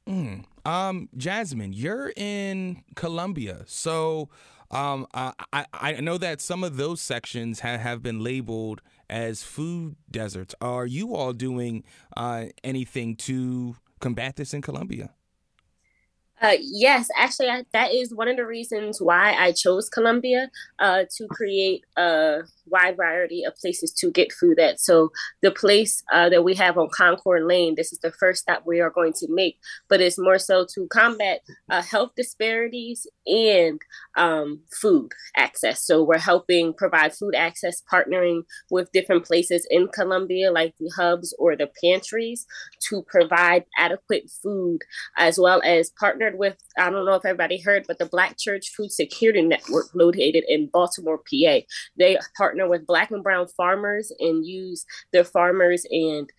Mm. 0.07 0.45
Um, 0.65 1.09
Jasmine, 1.17 1.73
you're 1.73 2.13
in 2.17 2.83
Columbia, 2.95 3.63
so 3.67 4.29
um, 4.71 5.07
I, 5.15 5.33
I 5.73 5.93
know 6.01 6.19
that 6.19 6.41
some 6.41 6.63
of 6.63 6.77
those 6.77 7.01
sections 7.01 7.61
ha- 7.61 7.79
have 7.79 8.03
been 8.03 8.21
labeled 8.21 8.83
as 9.09 9.43
food 9.43 9.97
deserts. 10.11 10.55
Are 10.61 10.87
you 10.87 11.15
all 11.15 11.33
doing 11.33 11.85
uh, 12.17 12.47
anything 12.63 13.17
to 13.17 13.77
combat 14.01 14.37
this 14.37 14.53
in 14.53 14.63
Columbia? 14.63 15.11
Uh, 16.41 16.55
yes, 16.61 17.09
actually, 17.17 17.49
I, 17.49 17.65
that 17.73 17.93
is 17.93 18.15
one 18.15 18.29
of 18.29 18.37
the 18.37 18.47
reasons 18.47 19.01
why 19.01 19.35
I 19.35 19.51
chose 19.53 19.89
Columbia 19.89 20.51
uh, 20.79 21.05
to 21.17 21.27
create 21.27 21.85
a 21.97 22.43
wide 22.67 22.97
variety 22.97 23.45
of 23.45 23.57
places 23.57 23.93
to 23.95 24.11
get 24.11 24.33
food 24.33 24.59
at. 24.61 24.79
So 24.79 25.11
the 25.43 25.51
place 25.51 26.03
uh, 26.13 26.29
that 26.29 26.45
we 26.45 26.55
have 26.55 26.79
on 26.79 26.91
Concord 26.93 27.45
Lane, 27.45 27.75
this 27.75 27.93
is 27.93 27.99
the 27.99 28.13
first 28.13 28.43
stop 28.43 28.63
we 28.67 28.81
are 28.81 28.91
going 28.91 29.15
to 29.15 29.27
make, 29.29 29.59
but 29.89 30.01
it's 30.01 30.19
more 30.19 30.39
so 30.39 30.65
to 30.75 30.87
combat 30.89 31.41
uh, 31.71 31.83
health 31.83 32.13
disparities 32.17 33.07
and 33.27 33.81
um, 34.17 34.61
food 34.71 35.13
access. 35.37 35.85
So 35.85 36.05
we're 36.05 36.19
helping 36.19 36.73
provide 36.73 37.15
food 37.15 37.35
access, 37.35 37.83
partnering 37.93 38.43
with 38.71 38.93
different 38.93 39.25
places 39.25 39.67
in 39.71 39.89
Columbia, 39.89 40.53
like 40.53 40.75
the 40.79 40.91
hubs 40.97 41.35
or 41.39 41.57
the 41.57 41.71
pantries, 41.83 42.47
to 42.89 43.03
provide 43.09 43.65
adequate 43.77 44.31
food, 44.43 44.81
as 45.17 45.39
well 45.39 45.61
as 45.65 45.91
partnered 46.29 46.39
with, 46.39 46.57
I 46.77 46.91
don't 46.91 47.05
know 47.05 47.15
if 47.15 47.25
everybody 47.25 47.59
heard, 47.59 47.85
but 47.87 47.99
the 47.99 48.07
Black 48.07 48.39
Church 48.39 48.71
Food 48.77 48.93
Security 48.93 49.43
Network 49.43 49.87
located 49.95 50.45
in 50.49 50.69
Baltimore, 50.69 51.19
PA. 51.19 51.61
They 51.97 52.19
partner 52.37 52.69
with 52.69 52.87
black 52.87 53.11
and 53.11 53.23
brown 53.23 53.49
farmers 53.57 54.13
and 54.19 54.45
use 54.45 54.85
their 55.13 55.25
farmers 55.25 55.87
and 55.91 56.31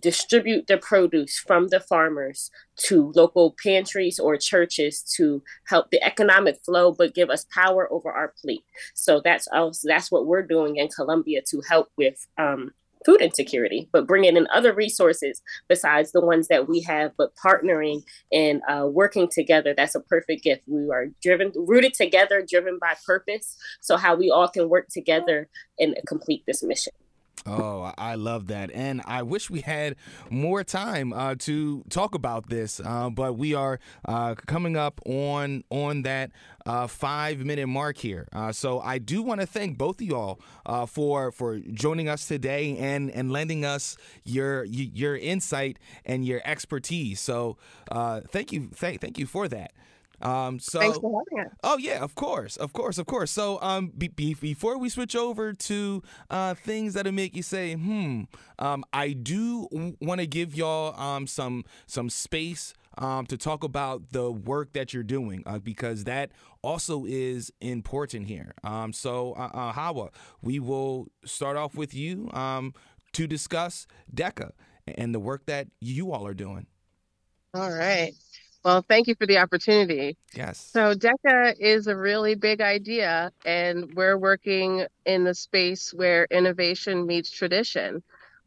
distribute 0.00 0.66
the 0.66 0.78
produce 0.78 1.38
from 1.38 1.68
the 1.68 1.80
farmers 1.80 2.50
to 2.74 3.12
local 3.14 3.54
pantries 3.62 4.18
or 4.18 4.34
churches 4.38 5.02
to 5.02 5.42
help 5.66 5.90
the 5.90 6.02
economic 6.02 6.58
flow 6.64 6.90
but 6.90 7.14
give 7.14 7.28
us 7.28 7.44
power 7.52 7.86
over 7.92 8.10
our 8.10 8.32
plate 8.40 8.64
so 8.94 9.20
that's 9.22 9.46
us 9.48 9.84
that's 9.86 10.10
what 10.10 10.24
we're 10.24 10.40
doing 10.40 10.76
in 10.76 10.88
columbia 10.88 11.42
to 11.46 11.60
help 11.68 11.88
with 11.98 12.26
um, 12.38 12.72
food 13.04 13.20
insecurity, 13.20 13.88
but 13.92 14.06
bringing 14.06 14.36
in 14.36 14.46
other 14.52 14.74
resources 14.74 15.42
besides 15.68 16.12
the 16.12 16.20
ones 16.20 16.48
that 16.48 16.68
we 16.68 16.80
have, 16.82 17.12
but 17.16 17.32
partnering 17.36 18.02
and 18.32 18.62
uh, 18.68 18.86
working 18.86 19.28
together. 19.30 19.74
That's 19.76 19.94
a 19.94 20.00
perfect 20.00 20.44
gift. 20.44 20.64
We 20.66 20.90
are 20.90 21.06
driven, 21.22 21.52
rooted 21.54 21.94
together, 21.94 22.44
driven 22.48 22.78
by 22.80 22.94
purpose. 23.06 23.56
So, 23.80 23.96
how 23.96 24.16
we 24.16 24.30
all 24.30 24.48
can 24.48 24.68
work 24.68 24.88
together 24.88 25.48
and 25.78 25.96
complete 26.06 26.44
this 26.46 26.62
mission. 26.62 26.92
Oh, 27.46 27.92
I 27.96 28.16
love 28.16 28.48
that. 28.48 28.70
And 28.72 29.00
I 29.06 29.22
wish 29.22 29.48
we 29.48 29.62
had 29.62 29.96
more 30.28 30.62
time 30.62 31.12
uh, 31.12 31.36
to 31.40 31.82
talk 31.88 32.14
about 32.14 32.50
this, 32.50 32.80
uh, 32.84 33.08
but 33.08 33.38
we 33.38 33.54
are 33.54 33.80
uh, 34.04 34.34
coming 34.34 34.76
up 34.76 35.00
on 35.06 35.64
on 35.70 36.02
that 36.02 36.32
uh, 36.66 36.86
five 36.86 37.38
minute 37.44 37.66
mark 37.66 37.96
here. 37.96 38.28
Uh, 38.32 38.52
so 38.52 38.80
I 38.80 38.98
do 38.98 39.22
want 39.22 39.40
to 39.40 39.46
thank 39.46 39.78
both 39.78 40.02
of 40.02 40.06
y'all 40.06 40.40
uh, 40.66 40.84
for 40.84 41.32
for 41.32 41.58
joining 41.58 42.08
us 42.10 42.28
today 42.28 42.76
and 42.76 43.10
and 43.10 43.32
lending 43.32 43.64
us 43.64 43.96
your 44.22 44.64
your 44.64 45.16
insight 45.16 45.78
and 46.04 46.26
your 46.26 46.42
expertise. 46.44 47.20
So 47.20 47.56
thank 47.90 48.52
you, 48.52 48.68
thank 48.74 49.00
thank 49.00 49.18
you 49.18 49.26
for 49.26 49.48
that. 49.48 49.72
Um, 50.22 50.58
so, 50.58 50.80
Thanks 50.80 50.98
for 50.98 51.22
having 51.32 51.46
us. 51.46 51.56
Oh 51.62 51.78
yeah, 51.78 52.00
of 52.00 52.14
course, 52.14 52.56
of 52.56 52.72
course, 52.72 52.98
of 52.98 53.06
course. 53.06 53.30
So 53.30 53.60
um, 53.62 53.92
be, 53.96 54.08
be, 54.08 54.34
before 54.34 54.78
we 54.78 54.88
switch 54.88 55.16
over 55.16 55.52
to 55.52 56.02
uh, 56.28 56.54
things 56.54 56.94
that'll 56.94 57.12
make 57.12 57.34
you 57.34 57.42
say, 57.42 57.74
hmm, 57.74 58.22
um, 58.58 58.84
I 58.92 59.12
do 59.12 59.68
want 60.00 60.20
to 60.20 60.26
give 60.26 60.54
y'all 60.54 60.98
um 61.00 61.26
some 61.26 61.64
some 61.86 62.10
space 62.10 62.74
um, 62.98 63.26
to 63.26 63.36
talk 63.36 63.64
about 63.64 64.12
the 64.12 64.30
work 64.30 64.72
that 64.74 64.92
you're 64.92 65.02
doing 65.02 65.42
uh, 65.46 65.58
because 65.58 66.04
that 66.04 66.30
also 66.62 67.04
is 67.06 67.52
important 67.60 68.26
here. 68.26 68.52
Um, 68.62 68.92
so, 68.92 69.32
uh, 69.32 69.50
uh, 69.54 69.72
Hawa, 69.72 70.10
we 70.42 70.58
will 70.58 71.08
start 71.24 71.56
off 71.56 71.74
with 71.74 71.94
you 71.94 72.28
um, 72.32 72.74
to 73.12 73.26
discuss 73.26 73.86
DECA 74.14 74.50
and 74.86 75.14
the 75.14 75.20
work 75.20 75.46
that 75.46 75.68
you 75.80 76.12
all 76.12 76.26
are 76.26 76.34
doing. 76.34 76.66
All 77.54 77.70
right. 77.70 78.12
Well, 78.64 78.84
thank 78.86 79.06
you 79.06 79.14
for 79.14 79.26
the 79.26 79.38
opportunity. 79.38 80.16
Yes. 80.34 80.58
So 80.58 80.94
DECA 80.94 81.54
is 81.58 81.86
a 81.86 81.96
really 81.96 82.34
big 82.34 82.60
idea, 82.60 83.32
and 83.44 83.94
we're 83.94 84.18
working 84.18 84.86
in 85.06 85.24
the 85.24 85.34
space 85.34 85.94
where 85.94 86.26
innovation 86.30 87.06
meets 87.06 87.30
tradition. 87.30 88.02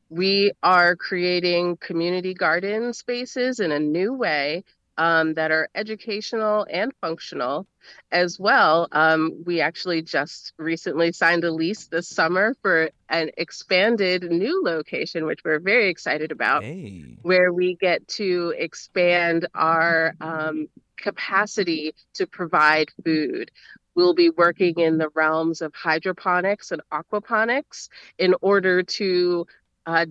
We 0.10 0.52
are 0.62 0.95
creating 0.95 1.78
community 1.78 2.36
garden 2.36 2.93
spaces 2.93 3.60
in 3.60 3.71
a 3.71 3.80
new 3.80 4.13
way 4.13 4.63
um, 4.97 5.34
that 5.34 5.51
are 5.51 5.69
educational 5.75 6.65
and 6.69 6.91
functional 7.01 7.67
as 8.12 8.39
well. 8.39 8.88
Um, 8.91 9.43
we 9.45 9.62
actually 9.62 10.01
just 10.01 10.53
recently 10.58 11.12
signed 11.12 11.43
a 11.43 11.51
lease 11.51 11.88
this 11.88 12.08
summer 12.08 12.56
for 12.62 12.89
an 13.10 13.32
expanded 13.38 14.23
new 14.23 14.63
location, 14.63 15.25
which 15.25 15.39
we're 15.43 15.60
very 15.60 15.89
excited 15.89 16.32
about, 16.32 16.63
hey. 16.63 17.17
where 17.21 17.51
we 17.51 17.75
get 17.75 18.08
to 18.10 18.53
expand 18.58 19.47
our 19.53 20.15
um, 20.21 20.67
capacity 20.97 21.93
to 22.13 22.27
provide 22.27 22.89
food. 23.03 23.51
We'll 23.95 24.15
be 24.15 24.29
working 24.29 24.79
in 24.79 24.97
the 24.97 25.10
realms 25.13 25.62
of 25.62 25.73
hydroponics 25.75 26.71
and 26.71 26.82
aquaponics 26.91 27.89
in 28.17 28.34
order 28.41 28.82
to 28.82 29.45
uh, 29.86 30.06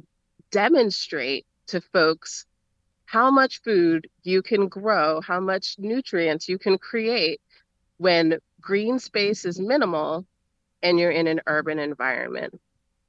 demonstrate 0.50 1.46
to 1.68 1.80
folks 1.80 2.46
how 3.12 3.30
much 3.30 3.60
food 3.60 4.08
you 4.22 4.40
can 4.40 4.68
grow, 4.68 5.20
how 5.20 5.38
much 5.38 5.76
nutrients 5.78 6.48
you 6.48 6.56
can 6.56 6.78
create 6.78 7.42
when 7.98 8.38
green 8.58 8.98
space 8.98 9.44
is 9.44 9.60
minimal 9.60 10.24
and 10.82 10.98
you're 10.98 11.10
in 11.10 11.26
an 11.26 11.38
urban 11.46 11.78
environment. 11.78 12.58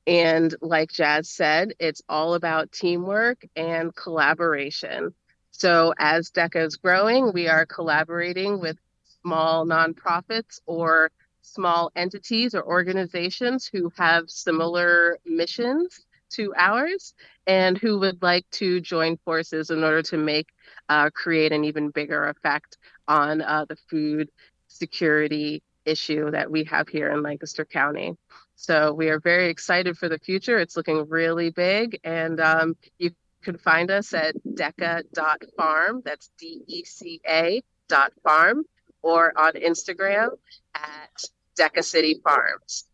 And 0.05 0.53
like 0.59 0.91
Jazz 0.91 1.29
said, 1.29 1.71
it's 1.79 2.01
all 2.09 2.33
about 2.33 2.73
teamwork 2.73 3.45
and 3.55 3.95
collaboration. 3.95 5.13
So 5.51 5.93
as 5.97 6.31
DECA 6.31 6.65
is 6.65 6.75
growing, 6.75 7.31
we 7.31 7.47
are 7.47 7.65
collaborating 7.65 8.59
with 8.59 8.77
small 9.21 9.65
nonprofits 9.65 10.59
or 10.65 11.11
small 11.43 11.93
entities 11.95 12.53
or 12.53 12.65
organizations 12.65 13.69
who 13.71 13.89
have 13.95 14.29
similar 14.29 15.17
missions 15.25 16.01
to 16.33 16.53
ours 16.57 17.13
and 17.47 17.77
who 17.77 17.99
would 17.99 18.21
like 18.21 18.45
to 18.51 18.79
join 18.81 19.17
forces 19.25 19.69
in 19.69 19.83
order 19.83 20.01
to 20.01 20.17
make 20.17 20.47
uh, 20.89 21.09
create 21.09 21.51
an 21.51 21.63
even 21.63 21.89
bigger 21.89 22.27
effect 22.27 22.77
on 23.07 23.41
uh, 23.41 23.65
the 23.67 23.77
food 23.89 24.29
security 24.67 25.61
issue 25.85 26.31
that 26.31 26.49
we 26.49 26.63
have 26.63 26.87
here 26.87 27.11
in 27.11 27.21
Lancaster 27.21 27.65
County. 27.65 28.15
So 28.55 28.93
we 28.93 29.09
are 29.09 29.19
very 29.19 29.49
excited 29.49 29.97
for 29.97 30.07
the 30.09 30.19
future. 30.19 30.59
It's 30.59 30.77
looking 30.77 31.09
really 31.09 31.49
big, 31.49 31.99
and 32.03 32.39
um, 32.39 32.75
you 32.97 33.11
can 33.41 33.57
find 33.57 33.91
us 33.91 34.13
at 34.13 34.35
deca.farm. 34.45 36.01
That's 36.05 36.29
D 36.39 36.61
E 36.67 36.83
C 36.85 37.19
A 37.27 37.61
dot 37.89 38.13
farm, 38.23 38.63
or 39.01 39.37
on 39.37 39.53
Instagram 39.53 40.29
at 40.75 41.23
Deca 41.59 41.83
City 41.83 42.21
Farms. 42.23 42.85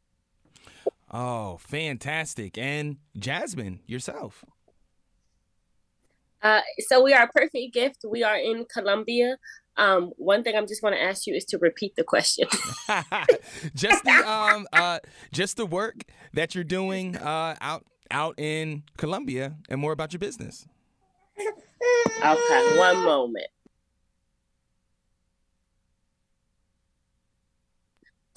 Oh, 1.11 1.57
fantastic. 1.57 2.57
And 2.57 2.97
Jasmine, 3.17 3.79
yourself. 3.87 4.45
Uh, 6.41 6.61
so 6.79 7.03
we 7.03 7.13
are 7.13 7.23
a 7.23 7.27
perfect 7.27 7.73
gift. 7.73 8.05
We 8.07 8.23
are 8.23 8.37
in 8.37 8.65
Columbia. 8.65 9.37
Um, 9.77 10.11
one 10.17 10.43
thing 10.43 10.55
I'm 10.55 10.67
just 10.67 10.81
going 10.81 10.93
to 10.93 11.01
ask 11.01 11.25
you 11.25 11.33
is 11.33 11.45
to 11.45 11.57
repeat 11.57 11.95
the 11.95 12.03
question. 12.03 12.47
just 13.75 14.03
the 14.03 14.29
um, 14.29 14.67
uh, 14.73 14.99
just 15.31 15.57
the 15.57 15.65
work 15.65 16.03
that 16.33 16.53
you're 16.53 16.63
doing 16.63 17.15
uh, 17.15 17.55
out 17.61 17.85
out 18.11 18.35
in 18.37 18.83
Columbia, 18.97 19.55
and 19.69 19.79
more 19.79 19.91
about 19.91 20.11
your 20.11 20.19
business. 20.19 20.67
Okay, 21.39 22.77
one 22.77 23.05
moment. 23.05 23.47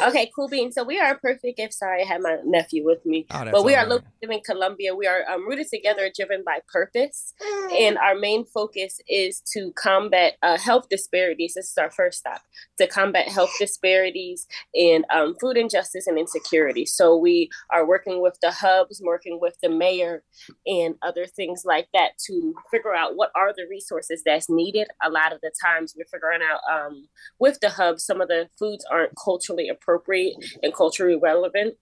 Okay, 0.08 0.30
cool 0.34 0.48
bean. 0.48 0.72
So 0.72 0.82
we 0.82 0.98
are 0.98 1.12
a 1.12 1.18
perfect 1.18 1.56
gift. 1.56 1.74
Sorry, 1.74 2.02
I 2.02 2.06
had 2.06 2.20
my 2.20 2.38
nephew 2.44 2.84
with 2.84 3.04
me. 3.06 3.26
Oh, 3.30 3.48
but 3.50 3.64
we 3.64 3.74
are 3.74 3.84
right. 3.84 3.88
located 3.88 4.30
in 4.30 4.40
Columbia. 4.40 4.94
We 4.94 5.06
are 5.06 5.22
um, 5.30 5.48
rooted 5.48 5.68
together, 5.68 6.10
driven 6.14 6.42
by 6.44 6.60
purpose. 6.72 7.34
And 7.78 7.96
our 7.98 8.14
main 8.14 8.44
focus 8.44 9.00
is 9.08 9.40
to 9.52 9.72
combat 9.72 10.34
uh, 10.42 10.58
health 10.58 10.88
disparities. 10.88 11.54
This 11.54 11.70
is 11.70 11.78
our 11.78 11.90
first 11.90 12.18
stop 12.18 12.42
to 12.78 12.86
combat 12.86 13.28
health 13.28 13.52
disparities 13.58 14.46
and 14.74 15.04
um, 15.14 15.36
food 15.40 15.56
injustice 15.56 16.06
and 16.06 16.18
insecurity. 16.18 16.84
So 16.84 17.16
we 17.16 17.48
are 17.70 17.86
working 17.86 18.20
with 18.20 18.38
the 18.42 18.50
hubs, 18.50 19.00
working 19.04 19.38
with 19.40 19.56
the 19.62 19.68
mayor, 19.68 20.24
and 20.66 20.96
other 21.02 21.26
things 21.26 21.62
like 21.64 21.88
that 21.94 22.12
to 22.26 22.54
figure 22.70 22.94
out 22.94 23.16
what 23.16 23.30
are 23.36 23.52
the 23.54 23.66
resources 23.70 24.22
that's 24.24 24.50
needed. 24.50 24.88
A 25.02 25.10
lot 25.10 25.32
of 25.32 25.40
the 25.40 25.52
times 25.62 25.94
we're 25.96 26.04
figuring 26.04 26.40
out 26.42 26.60
um, 26.70 27.08
with 27.38 27.60
the 27.60 27.70
hubs, 27.70 28.04
some 28.04 28.20
of 28.20 28.28
the 28.28 28.48
foods 28.58 28.84
aren't 28.90 29.12
culturally 29.22 29.68
appropriate 29.68 29.91
appropriate 29.94 30.34
and 30.62 30.74
culturally 30.74 31.18
relevant. 31.20 31.74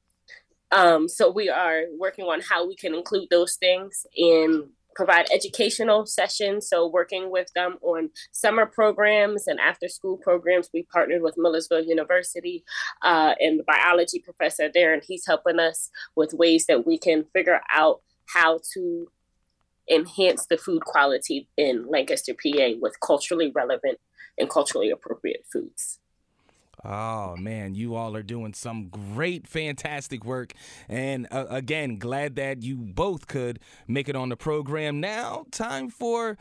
Um, 0.72 1.08
so 1.08 1.30
we 1.30 1.48
are 1.48 1.82
working 1.98 2.26
on 2.26 2.40
how 2.40 2.66
we 2.66 2.76
can 2.76 2.94
include 2.94 3.28
those 3.30 3.56
things 3.56 4.06
and 4.16 4.70
provide 4.94 5.26
educational 5.32 6.06
sessions. 6.06 6.68
So 6.68 6.86
working 6.86 7.30
with 7.30 7.48
them 7.54 7.76
on 7.82 8.10
summer 8.32 8.66
programs 8.66 9.46
and 9.46 9.58
after 9.60 9.88
school 9.88 10.16
programs. 10.16 10.68
We 10.72 10.86
partnered 10.92 11.22
with 11.22 11.36
Millersville 11.38 11.84
University 11.84 12.64
uh, 13.02 13.34
and 13.40 13.58
the 13.58 13.64
biology 13.64 14.18
professor 14.18 14.68
there, 14.72 14.92
and 14.92 15.02
he's 15.06 15.26
helping 15.26 15.58
us 15.58 15.90
with 16.16 16.34
ways 16.34 16.66
that 16.66 16.86
we 16.86 16.98
can 16.98 17.24
figure 17.32 17.60
out 17.70 18.02
how 18.26 18.60
to 18.74 19.08
enhance 19.90 20.46
the 20.46 20.56
food 20.56 20.84
quality 20.84 21.48
in 21.56 21.86
Lancaster, 21.88 22.34
PA 22.34 22.70
with 22.80 23.00
culturally 23.00 23.50
relevant 23.54 23.98
and 24.38 24.48
culturally 24.48 24.90
appropriate 24.90 25.44
foods. 25.52 25.99
Oh 26.84 27.36
man, 27.36 27.74
you 27.74 27.94
all 27.94 28.16
are 28.16 28.22
doing 28.22 28.54
some 28.54 28.88
great, 28.88 29.46
fantastic 29.46 30.24
work. 30.24 30.52
And 30.88 31.26
uh, 31.30 31.46
again, 31.50 31.98
glad 31.98 32.36
that 32.36 32.62
you 32.62 32.76
both 32.76 33.26
could 33.26 33.58
make 33.86 34.08
it 34.08 34.16
on 34.16 34.28
the 34.28 34.36
program. 34.36 35.00
Now, 35.00 35.44
time 35.50 35.90
for 35.90 36.38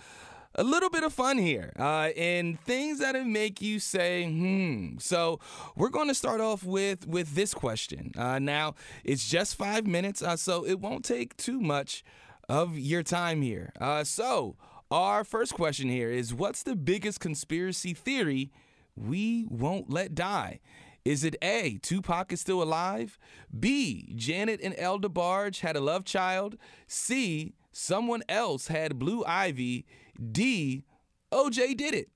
a 0.55 0.63
little 0.63 0.89
bit 0.89 1.03
of 1.03 1.13
fun 1.13 1.37
here 1.37 1.71
uh, 1.77 2.09
and 2.17 2.59
things 2.61 2.99
that 2.99 3.15
make 3.25 3.61
you 3.61 3.79
say 3.79 4.25
hmm 4.25 4.97
so 4.97 5.39
we're 5.75 5.89
going 5.89 6.07
to 6.07 6.15
start 6.15 6.41
off 6.41 6.63
with 6.63 7.07
with 7.07 7.35
this 7.35 7.53
question 7.53 8.11
uh, 8.17 8.39
now 8.39 8.73
it's 9.03 9.29
just 9.29 9.55
five 9.55 9.85
minutes 9.85 10.23
uh, 10.23 10.35
so 10.35 10.65
it 10.65 10.79
won't 10.79 11.05
take 11.05 11.37
too 11.37 11.61
much 11.61 12.03
of 12.49 12.77
your 12.79 13.03
time 13.03 13.41
here 13.41 13.71
uh, 13.79 14.03
so 14.03 14.55
our 14.89 15.23
first 15.23 15.53
question 15.53 15.87
here 15.87 16.09
is 16.09 16.33
what's 16.33 16.63
the 16.63 16.75
biggest 16.75 17.19
conspiracy 17.19 17.93
theory 17.93 18.51
we 18.99 19.45
won't 19.49 19.89
let 19.89 20.15
die? 20.15 20.59
Is 21.05 21.23
it 21.23 21.35
A, 21.41 21.79
Tupac 21.81 22.31
is 22.31 22.41
still 22.41 22.61
alive? 22.61 23.17
B, 23.57 24.13
Janet 24.15 24.59
and 24.61 24.75
El 24.77 24.99
DeBarge 24.99 25.61
had 25.61 25.75
a 25.75 25.81
love 25.81 26.03
child? 26.05 26.57
C, 26.87 27.53
someone 27.71 28.21
else 28.27 28.67
had 28.67 28.99
blue 28.99 29.23
ivy? 29.25 29.85
D, 30.31 30.83
OJ 31.31 31.77
did 31.77 31.93
it? 31.93 32.09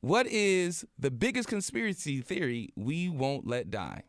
What 0.00 0.26
is 0.26 0.84
the 0.98 1.10
biggest 1.10 1.48
conspiracy 1.48 2.20
theory 2.20 2.72
we 2.76 3.08
won't 3.08 3.46
let 3.46 3.70
die? 3.70 4.04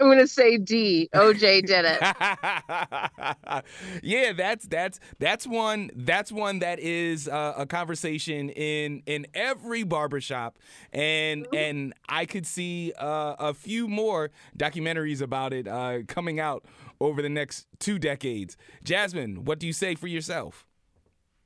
I'm 0.00 0.08
gonna 0.08 0.26
say 0.26 0.56
D. 0.56 1.08
OJ 1.14 1.66
did 1.66 1.84
it. 1.84 2.00
yeah, 4.02 4.32
that's 4.32 4.66
that's 4.66 5.00
that's 5.18 5.46
one 5.46 5.90
that's 5.94 6.32
one 6.32 6.60
that 6.60 6.78
is 6.78 7.28
uh, 7.28 7.54
a 7.56 7.66
conversation 7.66 8.50
in 8.50 9.02
in 9.06 9.26
every 9.34 9.82
barbershop, 9.82 10.58
and 10.92 11.44
mm-hmm. 11.44 11.56
and 11.56 11.94
I 12.08 12.24
could 12.24 12.46
see 12.46 12.92
uh, 12.98 13.34
a 13.38 13.52
few 13.52 13.88
more 13.88 14.30
documentaries 14.56 15.20
about 15.20 15.52
it 15.52 15.66
uh, 15.66 15.98
coming 16.06 16.40
out 16.40 16.64
over 17.00 17.20
the 17.20 17.28
next 17.28 17.66
two 17.78 17.98
decades. 17.98 18.56
Jasmine, 18.84 19.44
what 19.44 19.58
do 19.58 19.66
you 19.66 19.72
say 19.72 19.94
for 19.94 20.06
yourself? 20.06 20.66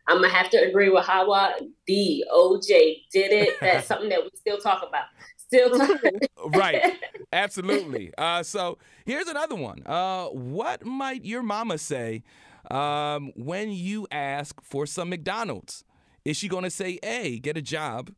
I'm 0.07 0.21
gonna 0.21 0.29
have 0.29 0.51
to 0.51 0.59
agree 0.59 0.91
with 0.91 1.05
Hawa. 1.05 1.55
D. 1.87 2.25
OJ 2.33 3.05
did 3.11 3.33
it. 3.33 3.55
That's 3.61 3.87
something 3.89 4.11
that 4.11 4.23
we 4.23 4.31
still 4.35 4.59
talk 4.59 4.87
about. 4.87 5.07
Still 5.55 5.79
talking. 5.79 6.21
right. 6.55 6.99
Absolutely. 7.33 8.13
Uh, 8.17 8.43
so 8.43 8.79
here's 9.05 9.29
another 9.29 9.55
one. 9.55 9.83
Uh, 9.87 10.27
what 10.27 10.85
might 10.85 11.25
your 11.25 11.43
mama 11.43 11.79
say 11.79 12.23
um, 12.71 13.33
when 13.37 13.71
you 13.71 14.07
ask 14.11 14.61
for 14.63 14.87
some 14.87 15.09
McDonald's? 15.09 15.85
Is 16.25 16.37
she 16.37 16.49
going 16.49 16.65
to 16.65 16.71
say 16.71 16.99
A, 17.03 17.39
get 17.41 17.57
a 17.57 17.63
job, 17.63 18.13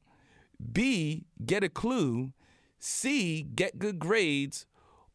B, 0.72 1.26
get 1.44 1.64
a 1.64 1.68
clue, 1.68 2.32
C, 2.78 3.42
get 3.42 3.78
good 3.78 3.98
grades, 3.98 4.66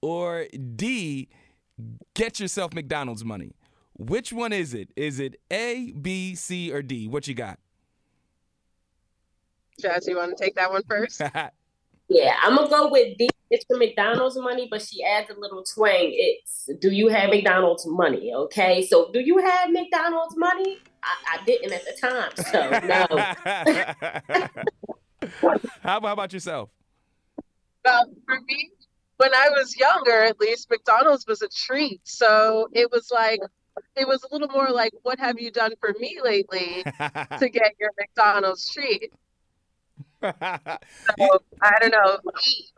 or 0.02 0.48
D, 0.76 1.30
get 2.14 2.40
yourself 2.40 2.74
McDonald's 2.74 3.24
money? 3.24 3.56
Which 3.98 4.34
one 4.34 4.52
is 4.52 4.74
it? 4.74 4.90
Is 4.96 5.20
it 5.20 5.36
A, 5.52 5.92
B, 5.92 6.36
C, 6.36 6.72
or 6.72 6.82
D? 6.82 7.08
What 7.08 7.28
you 7.28 7.34
got? 7.36 7.60
Jazz, 9.80 10.08
you 10.08 10.18
want 10.18 10.36
to 10.38 10.44
take 10.44 10.56
that 10.56 10.72
one 10.72 10.84
first? 10.88 11.22
Yeah, 12.14 12.36
I'm 12.44 12.58
gonna 12.58 12.68
go 12.68 12.90
with 12.90 13.18
D. 13.18 13.30
It's 13.50 13.64
the 13.70 13.78
McDonald's 13.78 14.38
money, 14.38 14.68
but 14.70 14.82
she 14.82 15.02
adds 15.02 15.30
a 15.30 15.40
little 15.40 15.64
twang. 15.64 16.10
It's 16.12 16.70
do 16.82 16.92
you 16.92 17.08
have 17.08 17.30
McDonald's 17.30 17.86
money? 17.88 18.34
Okay, 18.34 18.86
so 18.86 19.10
do 19.14 19.22
you 19.22 19.38
have 19.38 19.72
McDonald's 19.72 20.36
money? 20.36 20.80
I, 21.02 21.38
I 21.40 21.46
didn't 21.46 21.72
at 21.72 21.86
the 21.86 21.94
time, 22.02 22.32
so 22.36 22.70
no. 22.86 23.08
how, 25.84 26.02
how 26.02 26.14
about 26.14 26.34
yourself? 26.34 26.70
Well, 27.86 28.04
for 28.26 28.42
me, 28.42 28.72
when 29.16 29.34
I 29.34 29.48
was 29.52 29.78
younger, 29.78 30.24
at 30.24 30.38
least 30.38 30.70
McDonald's 30.70 31.26
was 31.26 31.42
a 31.42 31.48
treat. 31.48 32.02
So 32.04 32.68
it 32.74 32.92
was 32.92 33.10
like 33.10 33.40
it 33.96 34.06
was 34.06 34.22
a 34.24 34.34
little 34.34 34.50
more 34.50 34.70
like, 34.70 34.92
"What 35.04 35.18
have 35.20 35.40
you 35.40 35.50
done 35.50 35.76
for 35.80 35.96
me 35.98 36.20
lately?" 36.22 36.84
to 37.40 37.50
get 37.50 37.72
your 37.80 37.92
McDonald's 37.98 38.70
treat 38.70 39.14
so, 40.22 40.30
I 41.62 41.72
don't 41.80 41.92
know. 41.92 42.18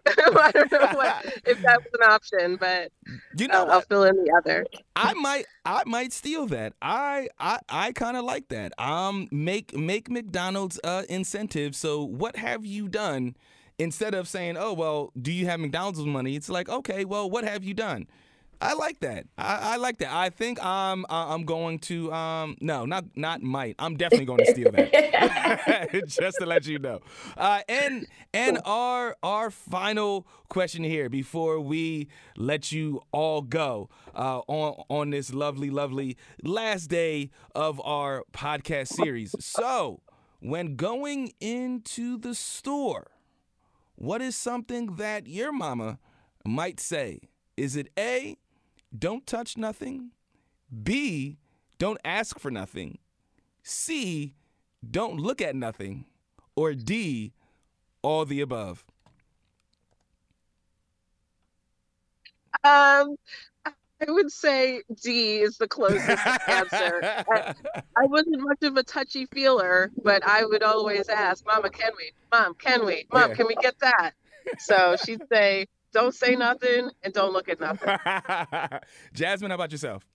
I 0.08 0.52
don't 0.52 0.72
know 0.72 0.88
what, 0.94 1.26
if 1.46 1.62
that 1.62 1.82
was 1.82 1.92
an 1.94 2.10
option, 2.10 2.56
but 2.58 2.92
you 3.38 3.48
know, 3.48 3.66
I'll, 3.66 3.72
I'll 3.72 3.82
fill 3.82 4.04
in 4.04 4.16
the 4.16 4.32
other. 4.38 4.66
I 4.96 5.14
might, 5.14 5.46
I 5.66 5.84
might 5.86 6.14
steal 6.14 6.46
that. 6.48 6.74
I, 6.82 7.28
I, 7.40 7.60
I 7.70 7.92
kind 7.92 8.18
of 8.18 8.26
like 8.26 8.50
that. 8.50 8.80
Um, 8.80 9.28
make 9.32 9.76
make 9.76 10.10
McDonald's 10.10 10.80
uh 10.84 11.04
incentive. 11.10 11.76
So, 11.76 12.04
what 12.04 12.36
have 12.36 12.66
you 12.66 12.88
done? 12.88 13.36
Instead 13.80 14.14
of 14.14 14.28
saying, 14.28 14.56
"Oh, 14.58 14.74
well, 14.74 15.12
do 15.20 15.32
you 15.32 15.48
have 15.48 15.60
McDonald's 15.60 16.00
money?" 16.00 16.36
It's 16.36 16.50
like, 16.50 16.70
okay, 16.70 17.06
well, 17.06 17.30
what 17.30 17.44
have 17.44 17.64
you 17.64 17.74
done? 17.74 18.08
I 18.64 18.74
like 18.74 19.00
that. 19.02 19.26
I, 19.38 19.74
I, 19.74 19.76
like 19.76 19.98
that. 19.98 20.14
I 20.14 20.30
think 20.30 20.64
I'm 20.64 21.06
I'm 21.10 21.44
going 21.44 21.80
to 21.80 22.12
um 22.14 22.56
no 22.62 22.86
not 22.86 23.06
not 23.16 23.42
might. 23.42 23.76
I'm 23.78 23.98
definitely 23.98 24.26
going 24.26 24.40
to 24.40 24.52
steal 24.52 24.72
that. 24.72 25.90
Just 26.08 26.38
to 26.40 26.46
let 26.46 26.66
you 26.66 26.80
know. 26.80 27.02
Uh, 27.38 27.62
and 27.68 28.08
and 28.34 28.60
our 28.66 29.18
our 29.22 29.52
final 29.52 30.28
question 30.50 30.84
here 30.84 31.10
before 31.10 31.60
we 31.60 32.08
let 32.38 32.72
you 32.72 33.02
all 33.12 33.42
go 33.42 33.90
uh, 34.16 34.40
on 34.48 34.84
on 34.90 35.10
this 35.10 35.34
lovely 35.34 35.70
lovely 35.70 36.18
last 36.42 36.88
day 36.88 37.32
of 37.54 37.82
our 37.82 38.24
podcast 38.32 38.88
series. 38.88 39.36
So 39.40 40.02
when 40.40 40.76
going 40.76 41.34
into 41.42 42.18
the 42.18 42.34
store, 42.34 43.12
what 43.96 44.22
is 44.22 44.36
something 44.36 44.96
that 44.96 45.28
your 45.28 45.52
mama 45.52 46.00
might 46.46 46.80
say? 46.80 47.20
Is 47.56 47.76
it 47.76 47.90
A, 47.98 48.38
don't 48.98 49.26
touch 49.26 49.58
nothing? 49.58 50.12
B, 50.84 51.38
don't 51.78 52.00
ask 52.04 52.40
for 52.40 52.52
nothing? 52.52 53.00
C, 53.64 54.36
don't 54.90 55.20
look 55.20 55.42
at 55.42 55.56
nothing? 55.56 56.06
Or 56.56 56.74
D, 56.74 57.34
all 58.02 58.26
the 58.26 58.42
above? 58.42 58.84
Um, 62.64 63.16
I 63.66 64.12
would 64.12 64.32
say 64.32 64.82
D 65.02 65.40
is 65.40 65.58
the 65.58 65.68
closest 65.68 66.10
answer. 66.48 67.02
I, 67.04 67.54
I, 67.98 68.06
wasn't 68.06 68.42
much 68.42 68.64
of 68.64 68.78
a 68.78 68.84
touchy 68.84 69.26
feeler, 69.28 69.92
but 70.04 70.26
I 70.26 70.46
would 70.46 70.64
always 70.64 71.10
ask, 71.10 71.46
Mama, 71.46 71.70
can 71.70 71.92
we? 71.98 72.12
Mom, 72.32 72.54
can 72.56 72.86
we? 72.86 73.08
Mom, 73.12 73.30
yeah. 73.30 73.36
can 73.36 73.48
we 73.48 73.56
get 73.56 73.80
that? 73.80 74.12
So 74.60 74.96
she'd 75.04 75.22
say, 75.32 75.68
don't 75.94 76.14
say 76.14 76.36
nothing 76.36 76.90
and 77.04 77.14
don't 77.14 77.34
look 77.34 77.50
at 77.50 77.60
nothing. 77.60 77.96
Jasmine, 79.14 79.52
how 79.52 79.56
about 79.56 79.72
yourself? 79.72 80.06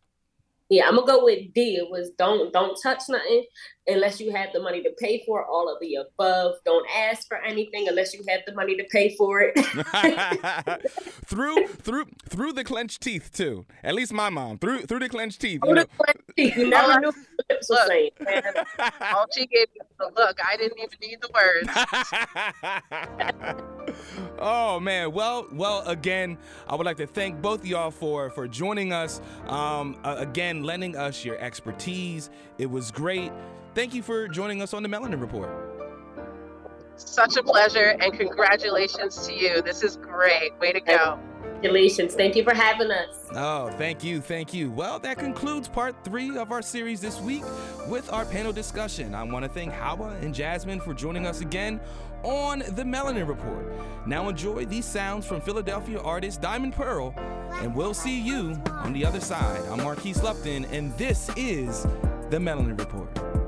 Yeah, 0.68 0.87
I'm 0.87 0.97
gonna 0.97 1.07
go 1.07 1.24
with 1.24 1.55
D. 1.55 1.76
It 1.76 1.91
was 1.91 2.11
don't 2.18 2.53
don't 2.53 2.79
touch 2.83 3.03
nothing 3.09 3.45
unless 3.89 4.20
you 4.20 4.30
have 4.32 4.53
the 4.53 4.61
money 4.61 4.82
to 4.82 4.91
pay 4.99 5.22
for 5.26 5.41
it. 5.41 5.47
All 5.51 5.72
of 5.72 5.80
the 5.80 5.97
above. 5.97 6.57
Don't 6.64 6.86
ask 6.95 7.26
for 7.26 7.39
anything 7.39 7.89
unless 7.89 8.14
you 8.14 8.22
have 8.28 8.41
the 8.47 8.55
money 8.55 8.76
to 8.76 8.84
pay 8.84 9.16
for 9.16 9.41
it. 9.41 9.55
through 11.24 11.66
through 11.68 12.07
through 12.28 12.53
the 12.53 12.64
clenched 12.64 13.01
teeth 13.01 13.30
too. 13.32 13.66
At 13.82 13.95
least 13.95 14.12
my 14.12 14.28
mom 14.28 14.59
through 14.59 14.82
through 14.82 15.01
the 15.01 15.09
clenched 15.09 15.41
teeth. 15.41 15.61
You, 15.64 15.74
know. 15.74 15.84
clenched 15.97 16.22
teeth. 16.36 16.57
you 16.57 16.68
never 16.68 17.01
knew 17.01 17.12
lips 17.51 17.68
were 17.70 17.76
saying. 17.86 18.11
All 19.14 19.26
she 19.34 19.47
gave 19.47 19.68
me 19.74 19.80
was 19.99 20.12
a 20.12 20.20
look. 20.20 20.39
I 20.47 20.57
didn't 20.57 20.78
even 20.78 20.99
need 21.01 21.20
the 21.20 21.30
words. 21.34 21.68
oh 24.39 24.78
man. 24.80 25.12
Well 25.12 25.47
well 25.53 25.82
again, 25.86 26.39
I 26.66 26.74
would 26.74 26.86
like 26.86 26.99
to 26.99 27.07
thank 27.07 27.41
both 27.41 27.61
of 27.61 27.66
y'all 27.66 27.91
for 27.91 28.30
for 28.30 28.47
joining 28.47 28.93
us. 28.93 29.20
Um, 29.47 29.99
uh, 30.05 30.16
again, 30.18 30.62
lending 30.62 30.97
us 30.97 31.24
your 31.24 31.39
expertise. 31.39 32.30
It 32.59 32.71
was 32.71 32.91
great. 32.91 33.33
Thank 33.75 33.95
you 33.95 34.03
for 34.03 34.27
joining 34.29 34.61
us 34.63 34.75
on 34.75 34.83
the 34.83 34.89
Melanin 34.89 35.21
Report. 35.21 35.49
Such 36.97 37.37
a 37.37 37.43
pleasure, 37.45 37.97
and 38.01 38.13
congratulations 38.13 39.25
to 39.29 39.33
you. 39.33 39.63
This 39.63 39.85
is 39.85 39.97
great. 39.97 40.59
Way 40.59 40.73
to 40.73 40.81
go. 40.81 41.19
Congratulations. 41.41 42.15
Thank 42.15 42.35
you 42.35 42.43
for 42.43 42.55
having 42.55 42.91
us. 42.91 43.17
Oh, 43.33 43.71
thank 43.79 44.03
you. 44.03 44.21
Thank 44.21 44.53
you. 44.53 44.73
Well, 44.73 44.99
that 45.01 45.19
concludes 45.19 45.69
part 45.69 45.95
three 46.05 46.37
of 46.37 46.51
our 46.51 46.61
series 46.61 47.01
this 47.01 47.21
week 47.21 47.45
with 47.89 48.13
our 48.13 48.25
panel 48.25 48.53
discussion. 48.53 49.15
I 49.15 49.23
want 49.23 49.45
to 49.45 49.49
thank 49.49 49.73
Hawa 49.73 50.17
and 50.21 50.35
Jasmine 50.35 50.81
for 50.81 50.93
joining 50.93 51.25
us 51.27 51.41
again 51.41 51.81
on 52.25 52.61
the 52.61 52.83
Melanin 52.83 53.29
Report. 53.29 53.73
Now 54.07 54.29
enjoy 54.29 54.65
these 54.65 54.85
sounds 54.85 55.25
from 55.25 55.41
Philadelphia 55.41 56.01
artist 56.01 56.41
Diamond 56.41 56.75
Pearl, 56.75 57.15
and 57.61 57.75
we'll 57.75 57.95
see 57.95 58.21
you 58.21 58.61
on 58.69 58.93
the 58.93 59.05
other 59.05 59.21
side. 59.21 59.65
I'm 59.71 59.85
Marquise 59.85 60.21
Lupton, 60.21 60.65
and 60.67 60.97
this 60.99 61.31
is 61.37 61.87
the 62.31 62.37
Melanin 62.37 62.79
Report. 62.79 63.48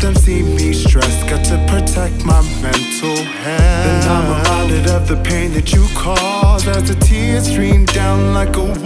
them 0.00 0.14
see 0.14 0.42
me 0.42 0.72
stressed. 0.72 1.28
Got 1.28 1.44
to 1.46 1.56
protect 1.66 2.24
my 2.24 2.40
mental 2.62 3.16
health. 3.16 3.86
And 3.86 4.04
I'm 4.10 4.26
reminded 4.38 4.86
of 4.90 5.08
the 5.08 5.16
pain 5.16 5.52
that 5.52 5.72
you 5.72 5.86
cause 5.94 6.66
as 6.68 6.88
the 6.88 6.94
tears 6.94 7.50
stream 7.50 7.84
down 7.86 8.34
like 8.34 8.56
a 8.56 8.64
waterfall. 8.64 8.84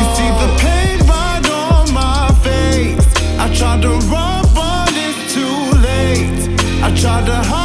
You 0.00 0.06
see 0.16 0.30
the 0.42 0.50
pain 0.58 0.98
right 1.06 1.46
on 1.50 1.92
my 1.92 2.28
face. 2.42 3.06
I 3.38 3.52
tried 3.54 3.82
to 3.82 3.92
run, 4.08 4.44
but 4.54 4.92
it's 4.94 5.34
too 5.34 5.56
late. 5.80 6.82
I 6.82 6.94
tried 6.94 7.26
to 7.26 7.34
hide. 7.34 7.59